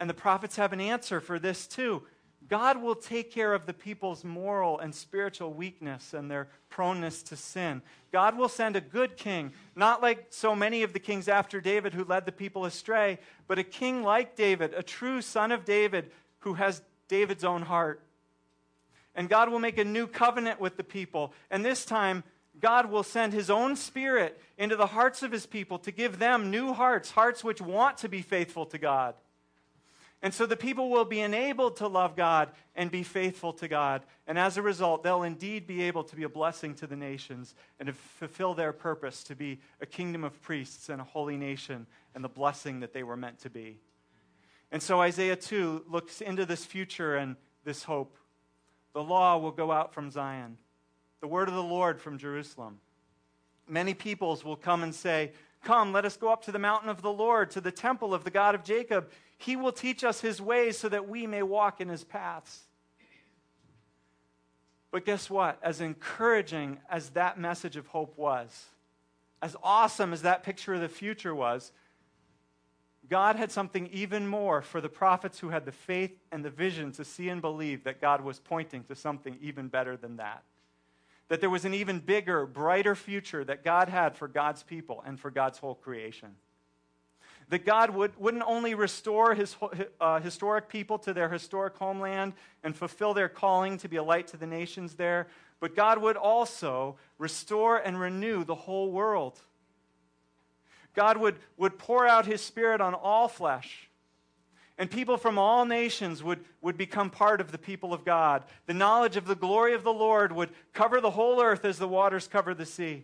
And 0.03 0.09
the 0.09 0.13
prophets 0.13 0.57
have 0.57 0.73
an 0.73 0.81
answer 0.81 1.21
for 1.21 1.39
this 1.39 1.65
too. 1.65 2.03
God 2.49 2.81
will 2.81 2.93
take 2.93 3.31
care 3.31 3.53
of 3.53 3.65
the 3.65 3.73
people's 3.73 4.25
moral 4.25 4.77
and 4.79 4.93
spiritual 4.93 5.53
weakness 5.53 6.13
and 6.13 6.29
their 6.29 6.49
proneness 6.69 7.23
to 7.23 7.37
sin. 7.37 7.81
God 8.11 8.37
will 8.37 8.49
send 8.49 8.75
a 8.75 8.81
good 8.81 9.15
king, 9.15 9.53
not 9.77 10.01
like 10.01 10.25
so 10.29 10.57
many 10.57 10.83
of 10.83 10.91
the 10.91 10.99
kings 10.99 11.29
after 11.29 11.61
David 11.61 11.93
who 11.93 12.03
led 12.03 12.25
the 12.25 12.33
people 12.33 12.65
astray, 12.65 13.17
but 13.47 13.59
a 13.59 13.63
king 13.63 14.03
like 14.03 14.35
David, 14.35 14.73
a 14.73 14.83
true 14.83 15.21
son 15.21 15.53
of 15.53 15.63
David 15.63 16.11
who 16.39 16.55
has 16.55 16.81
David's 17.07 17.45
own 17.45 17.61
heart. 17.61 18.01
And 19.15 19.29
God 19.29 19.47
will 19.47 19.59
make 19.59 19.77
a 19.77 19.85
new 19.85 20.05
covenant 20.05 20.59
with 20.59 20.75
the 20.75 20.83
people. 20.83 21.31
And 21.49 21.63
this 21.63 21.85
time, 21.85 22.25
God 22.59 22.91
will 22.91 23.03
send 23.03 23.31
his 23.31 23.49
own 23.49 23.77
spirit 23.77 24.37
into 24.57 24.75
the 24.75 24.87
hearts 24.87 25.23
of 25.23 25.31
his 25.31 25.45
people 25.45 25.79
to 25.79 25.91
give 25.91 26.19
them 26.19 26.51
new 26.51 26.73
hearts, 26.73 27.11
hearts 27.11 27.41
which 27.41 27.61
want 27.61 27.99
to 27.99 28.09
be 28.09 28.21
faithful 28.21 28.65
to 28.65 28.77
God. 28.77 29.15
And 30.23 30.33
so 30.33 30.45
the 30.45 30.57
people 30.57 30.89
will 30.89 31.03
be 31.03 31.19
enabled 31.19 31.75
to 31.77 31.87
love 31.87 32.15
God 32.15 32.49
and 32.75 32.89
be 32.89 33.03
faithful 33.03 33.51
to 33.53 33.67
God. 33.67 34.03
And 34.25 34.39
as 34.39 34.57
a 34.57 34.61
result, 34.61 35.03
they'll 35.03 35.23
indeed 35.23 35.67
be 35.67 35.83
able 35.83 36.05
to 36.05 36.15
be 36.15 36.23
a 36.23 36.29
blessing 36.29 36.73
to 36.75 36.87
the 36.87 36.95
nations 36.95 37.53
and 37.77 37.87
to 37.87 37.93
fulfill 37.93 38.53
their 38.53 38.71
purpose 38.71 39.21
to 39.25 39.35
be 39.35 39.59
a 39.81 39.85
kingdom 39.85 40.23
of 40.23 40.41
priests 40.41 40.87
and 40.87 41.01
a 41.01 41.03
holy 41.03 41.35
nation 41.35 41.85
and 42.15 42.23
the 42.23 42.29
blessing 42.29 42.79
that 42.79 42.93
they 42.93 43.03
were 43.03 43.17
meant 43.17 43.39
to 43.39 43.49
be. 43.49 43.77
And 44.71 44.81
so 44.81 45.01
Isaiah 45.01 45.35
2 45.35 45.85
looks 45.89 46.21
into 46.21 46.45
this 46.45 46.65
future 46.65 47.17
and 47.17 47.35
this 47.65 47.83
hope. 47.83 48.17
The 48.93 49.03
law 49.03 49.37
will 49.37 49.51
go 49.51 49.71
out 49.71 49.93
from 49.93 50.09
Zion 50.09 50.57
the 51.23 51.27
word 51.27 51.47
of 51.47 51.53
the 51.53 51.63
Lord 51.63 52.01
from 52.01 52.17
Jerusalem. 52.17 52.79
Many 53.69 53.93
peoples 53.93 54.43
will 54.43 54.57
come 54.57 54.83
and 54.83 54.93
say, 54.93 55.31
Come, 55.63 55.93
let 55.93 56.03
us 56.03 56.17
go 56.17 56.27
up 56.27 56.43
to 56.43 56.51
the 56.51 56.59
mountain 56.59 56.89
of 56.89 57.01
the 57.01 57.13
Lord, 57.13 57.49
to 57.51 57.61
the 57.61 57.71
temple 57.71 58.13
of 58.13 58.25
the 58.25 58.29
God 58.29 58.55
of 58.55 58.65
Jacob. 58.65 59.09
He 59.43 59.55
will 59.55 59.71
teach 59.71 60.03
us 60.03 60.21
his 60.21 60.41
ways 60.41 60.77
so 60.77 60.89
that 60.89 61.07
we 61.07 61.27
may 61.27 61.43
walk 61.43 61.81
in 61.81 61.89
his 61.89 62.03
paths. 62.03 62.61
But 64.91 65.05
guess 65.05 65.29
what? 65.29 65.59
As 65.61 65.81
encouraging 65.81 66.79
as 66.89 67.09
that 67.09 67.39
message 67.39 67.75
of 67.75 67.87
hope 67.87 68.17
was, 68.17 68.65
as 69.41 69.55
awesome 69.63 70.13
as 70.13 70.21
that 70.21 70.43
picture 70.43 70.73
of 70.73 70.81
the 70.81 70.87
future 70.87 71.35
was, 71.35 71.71
God 73.09 73.35
had 73.35 73.51
something 73.51 73.89
even 73.91 74.27
more 74.27 74.61
for 74.61 74.79
the 74.79 74.87
prophets 74.87 75.39
who 75.39 75.49
had 75.49 75.65
the 75.65 75.71
faith 75.71 76.17
and 76.31 76.45
the 76.45 76.49
vision 76.49 76.91
to 76.93 77.03
see 77.03 77.27
and 77.27 77.41
believe 77.41 77.83
that 77.83 77.99
God 77.99 78.21
was 78.21 78.39
pointing 78.39 78.83
to 78.85 78.95
something 78.95 79.37
even 79.41 79.67
better 79.67 79.97
than 79.97 80.17
that 80.17 80.43
that 81.29 81.41
there 81.41 81.49
was 81.49 81.65
an 81.65 81.73
even 81.73 81.99
bigger, 81.99 82.45
brighter 82.45 82.95
future 82.95 83.43
that 83.43 83.63
God 83.63 83.89
had 83.89 84.15
for 84.15 84.27
God's 84.27 84.61
people 84.61 85.03
and 85.05 85.19
for 85.19 85.31
God's 85.31 85.57
whole 85.57 85.73
creation. 85.73 86.35
That 87.53 87.67
God 87.67 87.91
would, 87.91 88.17
wouldn't 88.17 88.41
only 88.47 88.73
restore 88.73 89.35
his 89.35 89.55
uh, 90.01 90.19
historic 90.19 90.67
people 90.67 90.97
to 90.97 91.13
their 91.13 91.29
historic 91.29 91.77
homeland 91.77 92.33
and 92.63 92.75
fulfill 92.75 93.13
their 93.13 93.29
calling 93.29 93.77
to 93.77 93.87
be 93.87 93.97
a 93.97 94.03
light 94.03 94.25
to 94.29 94.37
the 94.37 94.47
nations 94.47 94.95
there, 94.95 95.27
but 95.59 95.75
God 95.75 96.01
would 96.01 96.17
also 96.17 96.95
restore 97.19 97.77
and 97.77 97.99
renew 97.99 98.43
the 98.43 98.55
whole 98.55 98.91
world. 98.91 99.39
God 100.95 101.17
would, 101.17 101.35
would 101.55 101.77
pour 101.77 102.07
out 102.07 102.25
his 102.25 102.41
spirit 102.41 102.81
on 102.81 102.95
all 102.95 103.27
flesh 103.27 103.87
and 104.79 104.89
people 104.89 105.17
from 105.17 105.37
all 105.37 105.63
nations 105.67 106.23
would, 106.23 106.43
would 106.59 106.75
become 106.75 107.11
part 107.11 107.39
of 107.39 107.51
the 107.51 107.59
people 107.59 107.93
of 107.93 108.03
God. 108.03 108.45
The 108.65 108.73
knowledge 108.73 109.15
of 109.15 109.27
the 109.27 109.35
glory 109.35 109.75
of 109.75 109.83
the 109.83 109.93
Lord 109.93 110.31
would 110.31 110.49
cover 110.73 110.99
the 110.99 111.11
whole 111.11 111.39
earth 111.39 111.65
as 111.65 111.77
the 111.77 111.87
waters 111.87 112.27
cover 112.27 112.55
the 112.55 112.65
sea. 112.65 113.03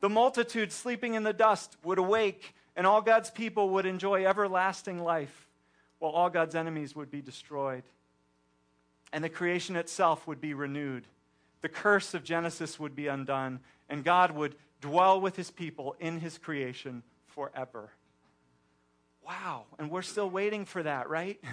The 0.00 0.08
multitude 0.08 0.72
sleeping 0.72 1.14
in 1.14 1.22
the 1.22 1.32
dust 1.32 1.76
would 1.84 1.98
awake, 1.98 2.56
and 2.78 2.86
all 2.86 3.02
God's 3.02 3.28
people 3.28 3.70
would 3.70 3.86
enjoy 3.86 4.24
everlasting 4.24 5.02
life, 5.02 5.48
while 5.98 6.12
all 6.12 6.30
God's 6.30 6.54
enemies 6.54 6.94
would 6.94 7.10
be 7.10 7.20
destroyed. 7.20 7.82
And 9.12 9.24
the 9.24 9.28
creation 9.28 9.74
itself 9.74 10.28
would 10.28 10.40
be 10.40 10.54
renewed. 10.54 11.04
The 11.60 11.68
curse 11.68 12.14
of 12.14 12.22
Genesis 12.22 12.78
would 12.78 12.94
be 12.94 13.08
undone, 13.08 13.58
and 13.88 14.04
God 14.04 14.30
would 14.30 14.54
dwell 14.80 15.20
with 15.20 15.34
his 15.34 15.50
people 15.50 15.96
in 15.98 16.20
his 16.20 16.38
creation 16.38 17.02
forever. 17.26 17.90
Wow, 19.26 19.64
and 19.80 19.90
we're 19.90 20.02
still 20.02 20.30
waiting 20.30 20.64
for 20.64 20.82
that, 20.82 21.10
right? 21.10 21.38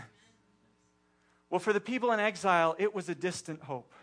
Well, 1.51 1.59
for 1.59 1.73
the 1.73 1.79
people 1.79 2.11
in 2.11 2.19
exile, 2.19 2.75
it 2.79 2.93
was 2.93 3.07
a 3.07 3.15
distant 3.15 3.61
hope. 3.61 3.93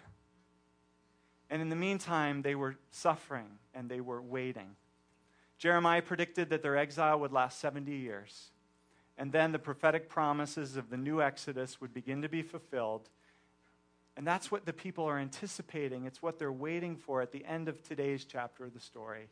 And 1.51 1.61
in 1.61 1.71
the 1.71 1.77
meantime, 1.77 2.41
they 2.41 2.55
were 2.55 2.77
suffering 2.93 3.59
and 3.75 3.91
they 3.91 4.01
were 4.01 4.23
waiting. 4.23 4.77
Jeremiah 5.63 6.03
predicted 6.03 6.51
that 6.51 6.61
their 6.61 6.77
exile 6.77 7.21
would 7.21 7.31
last 7.31 7.61
70 7.61 7.95
years. 7.95 8.51
And 9.17 9.31
then 9.31 9.53
the 9.53 9.61
prophetic 9.61 10.09
promises 10.09 10.77
of 10.77 10.91
the 10.91 10.97
new 10.97 11.23
Exodus 11.23 11.81
would 11.81 11.95
begin 11.95 12.21
to 12.23 12.29
be 12.29 12.43
fulfilled. 12.43 13.09
And 14.17 14.27
that's 14.27 14.51
what 14.51 14.67
the 14.67 14.73
people 14.73 15.05
are 15.05 15.21
anticipating. 15.21 16.05
It's 16.05 16.21
what 16.21 16.37
they're 16.37 16.51
waiting 16.51 16.97
for 16.97 17.23
at 17.23 17.31
the 17.31 17.45
end 17.45 17.69
of 17.69 17.81
today's 17.85 18.25
chapter 18.25 18.65
of 18.65 18.75
the 18.75 18.81
story. 18.81 19.29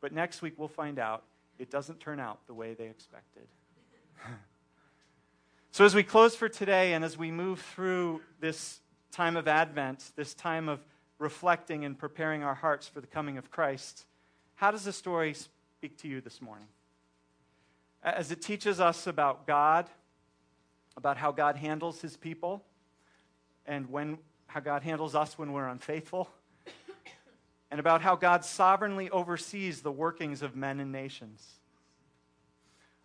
But 0.00 0.12
next 0.12 0.40
week, 0.40 0.54
we'll 0.56 0.66
find 0.66 0.98
out 0.98 1.24
it 1.58 1.70
doesn't 1.70 2.00
turn 2.00 2.20
out 2.20 2.38
the 2.46 2.54
way 2.54 2.72
they 2.72 2.86
expected. 2.86 3.46
so, 5.72 5.84
as 5.84 5.94
we 5.94 6.02
close 6.02 6.34
for 6.34 6.48
today 6.48 6.94
and 6.94 7.04
as 7.04 7.18
we 7.18 7.30
move 7.30 7.60
through 7.60 8.22
this 8.40 8.80
time 9.12 9.36
of 9.36 9.46
Advent, 9.46 10.12
this 10.16 10.32
time 10.32 10.70
of 10.70 10.80
reflecting 11.18 11.84
and 11.84 11.98
preparing 11.98 12.42
our 12.42 12.54
hearts 12.54 12.88
for 12.88 13.02
the 13.02 13.06
coming 13.06 13.36
of 13.36 13.50
Christ, 13.50 14.06
how 14.54 14.70
does 14.70 14.84
the 14.84 14.92
story 14.94 15.34
speak 15.78 15.98
to 15.98 16.08
you 16.08 16.22
this 16.22 16.40
morning? 16.40 16.68
As 18.02 18.32
it 18.32 18.40
teaches 18.40 18.80
us 18.80 19.06
about 19.06 19.46
God, 19.46 19.90
about 20.96 21.18
how 21.18 21.32
God 21.32 21.56
handles 21.56 22.00
his 22.00 22.16
people, 22.16 22.64
and 23.66 23.90
when, 23.90 24.16
how 24.46 24.60
God 24.60 24.82
handles 24.82 25.14
us 25.14 25.36
when 25.36 25.52
we're 25.52 25.68
unfaithful, 25.68 26.30
and 27.70 27.78
about 27.78 28.00
how 28.00 28.16
God 28.16 28.42
sovereignly 28.42 29.10
oversees 29.10 29.82
the 29.82 29.92
workings 29.92 30.40
of 30.40 30.56
men 30.56 30.80
and 30.80 30.92
nations. 30.92 31.46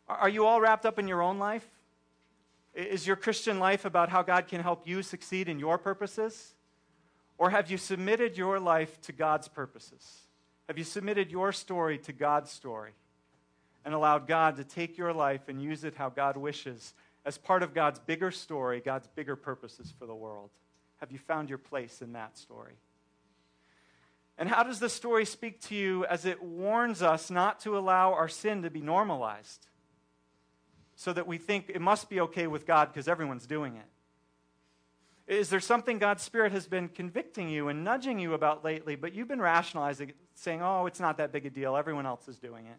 Are 0.08 0.30
you 0.30 0.46
all 0.46 0.62
wrapped 0.62 0.86
up 0.86 0.98
in 0.98 1.10
your 1.10 1.22
own 1.22 1.40
life? 1.40 1.68
Is 2.74 3.06
your 3.06 3.18
Christian 3.18 3.60
life 3.60 3.84
about 3.84 4.08
how 4.08 4.22
God 4.22 4.48
can 4.48 4.62
help 4.62 4.88
you 4.88 5.04
succeed 5.04 5.50
in 5.50 5.60
your 5.60 5.78
purposes? 5.78 6.54
Or 7.38 7.50
have 7.50 7.70
you 7.70 7.78
submitted 7.78 8.38
your 8.38 8.62
life 8.62 9.02
to 9.02 9.12
God's 9.12 9.50
purposes? 9.50 10.22
Have 10.72 10.78
you 10.78 10.86
submitted 10.86 11.34
your 11.34 11.52
story 11.52 11.98
to 11.98 12.14
God's 12.14 12.50
story 12.50 12.94
and 13.84 13.94
allowed 13.94 14.26
God 14.26 14.56
to 14.56 14.64
take 14.64 14.98
your 14.98 15.12
life 15.12 15.50
and 15.50 15.62
use 15.62 15.84
it 15.84 15.96
how 15.96 16.08
God 16.08 16.38
wishes 16.38 16.94
as 17.26 17.38
part 17.38 17.62
of 17.62 17.74
God's 17.74 18.00
bigger 18.00 18.32
story, 18.32 18.80
God's 18.80 19.10
bigger 19.10 19.36
purposes 19.36 19.94
for 20.00 20.06
the 20.06 20.16
world? 20.16 20.50
Have 21.02 21.12
you 21.12 21.18
found 21.18 21.50
your 21.50 21.58
place 21.58 22.02
in 22.02 22.14
that 22.14 22.38
story? 22.38 22.76
And 24.38 24.48
how 24.48 24.64
does 24.64 24.80
the 24.80 24.88
story 24.88 25.26
speak 25.26 25.60
to 25.64 25.76
you 25.76 26.06
as 26.06 26.26
it 26.26 26.42
warns 26.42 27.02
us 27.02 27.30
not 27.30 27.60
to 27.64 27.78
allow 27.78 28.14
our 28.14 28.30
sin 28.30 28.62
to 28.62 28.70
be 28.70 28.80
normalized 28.80 29.68
so 30.96 31.12
that 31.12 31.28
we 31.28 31.38
think 31.38 31.66
it 31.68 31.82
must 31.82 32.10
be 32.10 32.22
okay 32.22 32.48
with 32.48 32.66
God 32.66 32.94
because 32.94 33.10
everyone's 33.10 33.46
doing 33.46 33.76
it? 33.76 33.88
Is 35.32 35.50
there 35.50 35.62
something 35.62 35.98
God's 35.98 36.24
Spirit 36.24 36.52
has 36.52 36.68
been 36.68 36.90
convicting 36.90 37.48
you 37.48 37.70
and 37.70 37.86
nudging 37.86 38.20
you 38.20 38.34
about 38.34 38.66
lately, 38.66 38.98
but 38.98 39.16
you've 39.16 39.30
been 39.30 39.40
rationalizing 39.40 40.12
saying, 40.34 40.62
oh, 40.62 40.88
it's 40.88 41.00
not 41.00 41.16
that 41.20 41.32
big 41.32 41.46
a 41.46 41.50
deal. 41.50 41.78
Everyone 41.78 42.06
else 42.06 42.28
is 42.28 42.38
doing 42.38 42.66
it. 42.66 42.76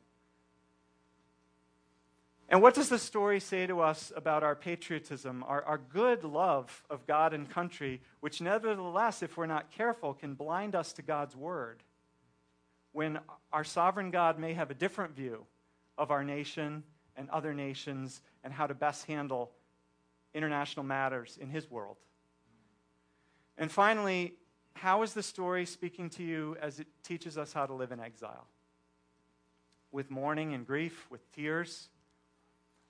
And 2.51 2.61
what 2.61 2.75
does 2.75 2.91
the 2.91 2.99
story 2.99 3.41
say 3.41 3.67
to 3.67 3.81
us 3.81 4.13
about 4.15 4.43
our 4.43 4.55
patriotism, 4.55 5.43
our, 5.49 5.65
our 5.65 5.79
good 5.79 6.25
love 6.25 6.83
of 6.91 7.07
God 7.07 7.33
and 7.33 7.49
country, 7.49 8.03
which 8.21 8.43
nevertheless, 8.43 9.23
if 9.23 9.39
we're 9.39 9.47
not 9.47 9.71
careful, 9.71 10.13
can 10.13 10.35
blind 10.35 10.75
us 10.75 10.93
to 10.93 11.01
God's 11.01 11.35
word? 11.35 11.83
When 12.93 13.19
our 13.51 13.65
sovereign 13.65 14.11
God 14.11 14.39
may 14.39 14.53
have 14.53 14.71
a 14.71 14.75
different 14.75 15.17
view 15.17 15.47
of 15.97 16.11
our 16.11 16.23
nation 16.23 16.83
and 17.17 17.31
other 17.31 17.55
nations 17.55 18.21
and 18.45 18.53
how 18.53 18.67
to 18.67 18.75
best 18.75 19.07
handle 19.07 19.53
international 20.35 20.85
matters 20.85 21.39
in 21.41 21.49
his 21.49 21.71
world. 21.71 21.97
And 23.59 23.71
finally, 23.71 24.35
how 24.75 25.03
is 25.03 25.15
the 25.15 25.23
story 25.23 25.67
speaking 25.67 26.11
to 26.11 26.23
you 26.23 26.57
as 26.61 26.81
it 26.81 26.87
teaches 27.03 27.39
us 27.39 27.53
how 27.53 27.67
to 27.67 27.75
live 27.75 27.93
in 27.93 28.01
exile? 28.01 28.47
With 29.91 30.11
mourning 30.11 30.55
and 30.55 30.67
grief, 30.67 31.07
with 31.11 31.31
tears, 31.33 31.89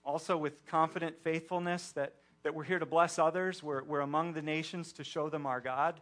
also 0.04 0.36
with 0.36 0.64
confident 0.66 1.18
faithfulness 1.20 1.92
that, 1.92 2.14
that 2.42 2.54
we're 2.54 2.64
here 2.64 2.78
to 2.78 2.86
bless 2.86 3.18
others, 3.18 3.62
we're, 3.62 3.82
we're 3.82 4.00
among 4.00 4.32
the 4.32 4.42
nations 4.42 4.92
to 4.94 5.04
show 5.04 5.28
them 5.28 5.46
our 5.46 5.60
God. 5.60 6.00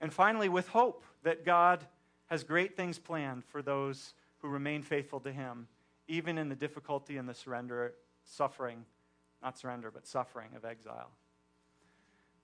And 0.00 0.12
finally, 0.12 0.48
with 0.48 0.68
hope 0.68 1.04
that 1.22 1.44
God 1.44 1.86
has 2.26 2.42
great 2.42 2.76
things 2.76 2.98
planned 2.98 3.44
for 3.44 3.62
those 3.62 4.14
who 4.38 4.48
remain 4.48 4.82
faithful 4.82 5.20
to 5.20 5.32
Him, 5.32 5.68
even 6.08 6.38
in 6.38 6.48
the 6.48 6.56
difficulty 6.56 7.16
and 7.16 7.28
the 7.28 7.34
surrender, 7.34 7.94
suffering, 8.24 8.84
not 9.42 9.58
surrender, 9.58 9.90
but 9.90 10.06
suffering 10.06 10.48
of 10.56 10.64
exile. 10.64 11.10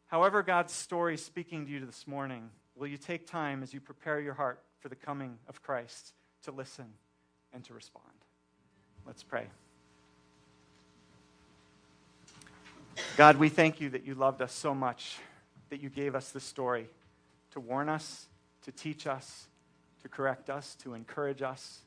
However, 0.08 0.42
God's 0.42 0.72
story 0.72 1.14
is 1.14 1.24
speaking 1.24 1.66
to 1.66 1.70
you 1.70 1.84
this 1.84 2.06
morning, 2.06 2.48
will 2.74 2.86
you 2.86 2.96
take 2.96 3.26
time 3.26 3.62
as 3.62 3.74
you 3.74 3.80
prepare 3.80 4.20
your 4.20 4.34
heart 4.34 4.60
for 4.80 4.88
the 4.88 4.96
coming 4.96 5.38
of 5.48 5.62
Christ 5.62 6.14
to 6.44 6.50
listen 6.50 6.86
and 7.52 7.62
to 7.64 7.74
respond? 7.74 8.06
Let's 9.06 9.22
pray. 9.22 9.46
God, 13.18 13.36
we 13.36 13.50
thank 13.50 13.80
you 13.80 13.90
that 13.90 14.06
you 14.06 14.14
loved 14.14 14.40
us 14.40 14.52
so 14.52 14.74
much, 14.74 15.18
that 15.68 15.82
you 15.82 15.90
gave 15.90 16.14
us 16.14 16.30
this 16.30 16.44
story 16.44 16.88
to 17.50 17.60
warn 17.60 17.90
us, 17.90 18.28
to 18.64 18.72
teach 18.72 19.06
us, 19.06 19.46
to 20.02 20.08
correct 20.08 20.48
us, 20.48 20.74
to 20.76 20.94
encourage 20.94 21.42
us, 21.42 21.80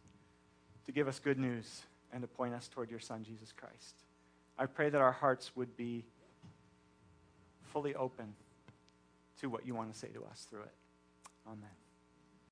to 0.86 0.92
give 0.92 1.08
us 1.08 1.18
good 1.20 1.40
news, 1.40 1.82
and 2.14 2.22
to 2.22 2.28
point 2.28 2.54
us 2.54 2.68
toward 2.68 2.92
your 2.92 3.00
Son, 3.00 3.24
Jesus 3.24 3.52
Christ. 3.52 3.96
I 4.60 4.68
pray 4.68 4.90
that 4.90 5.02
our 5.02 5.12
hearts 5.12 5.56
would 5.56 5.76
be 5.76 6.06
fully 7.72 7.96
open 7.96 8.34
to 9.40 9.50
what 9.50 9.66
you 9.66 9.74
want 9.74 9.92
to 9.92 9.98
say 9.98 10.10
to 10.10 10.24
us 10.26 10.46
through 10.50 10.62
it. 10.62 10.74
Amen. 11.48 11.70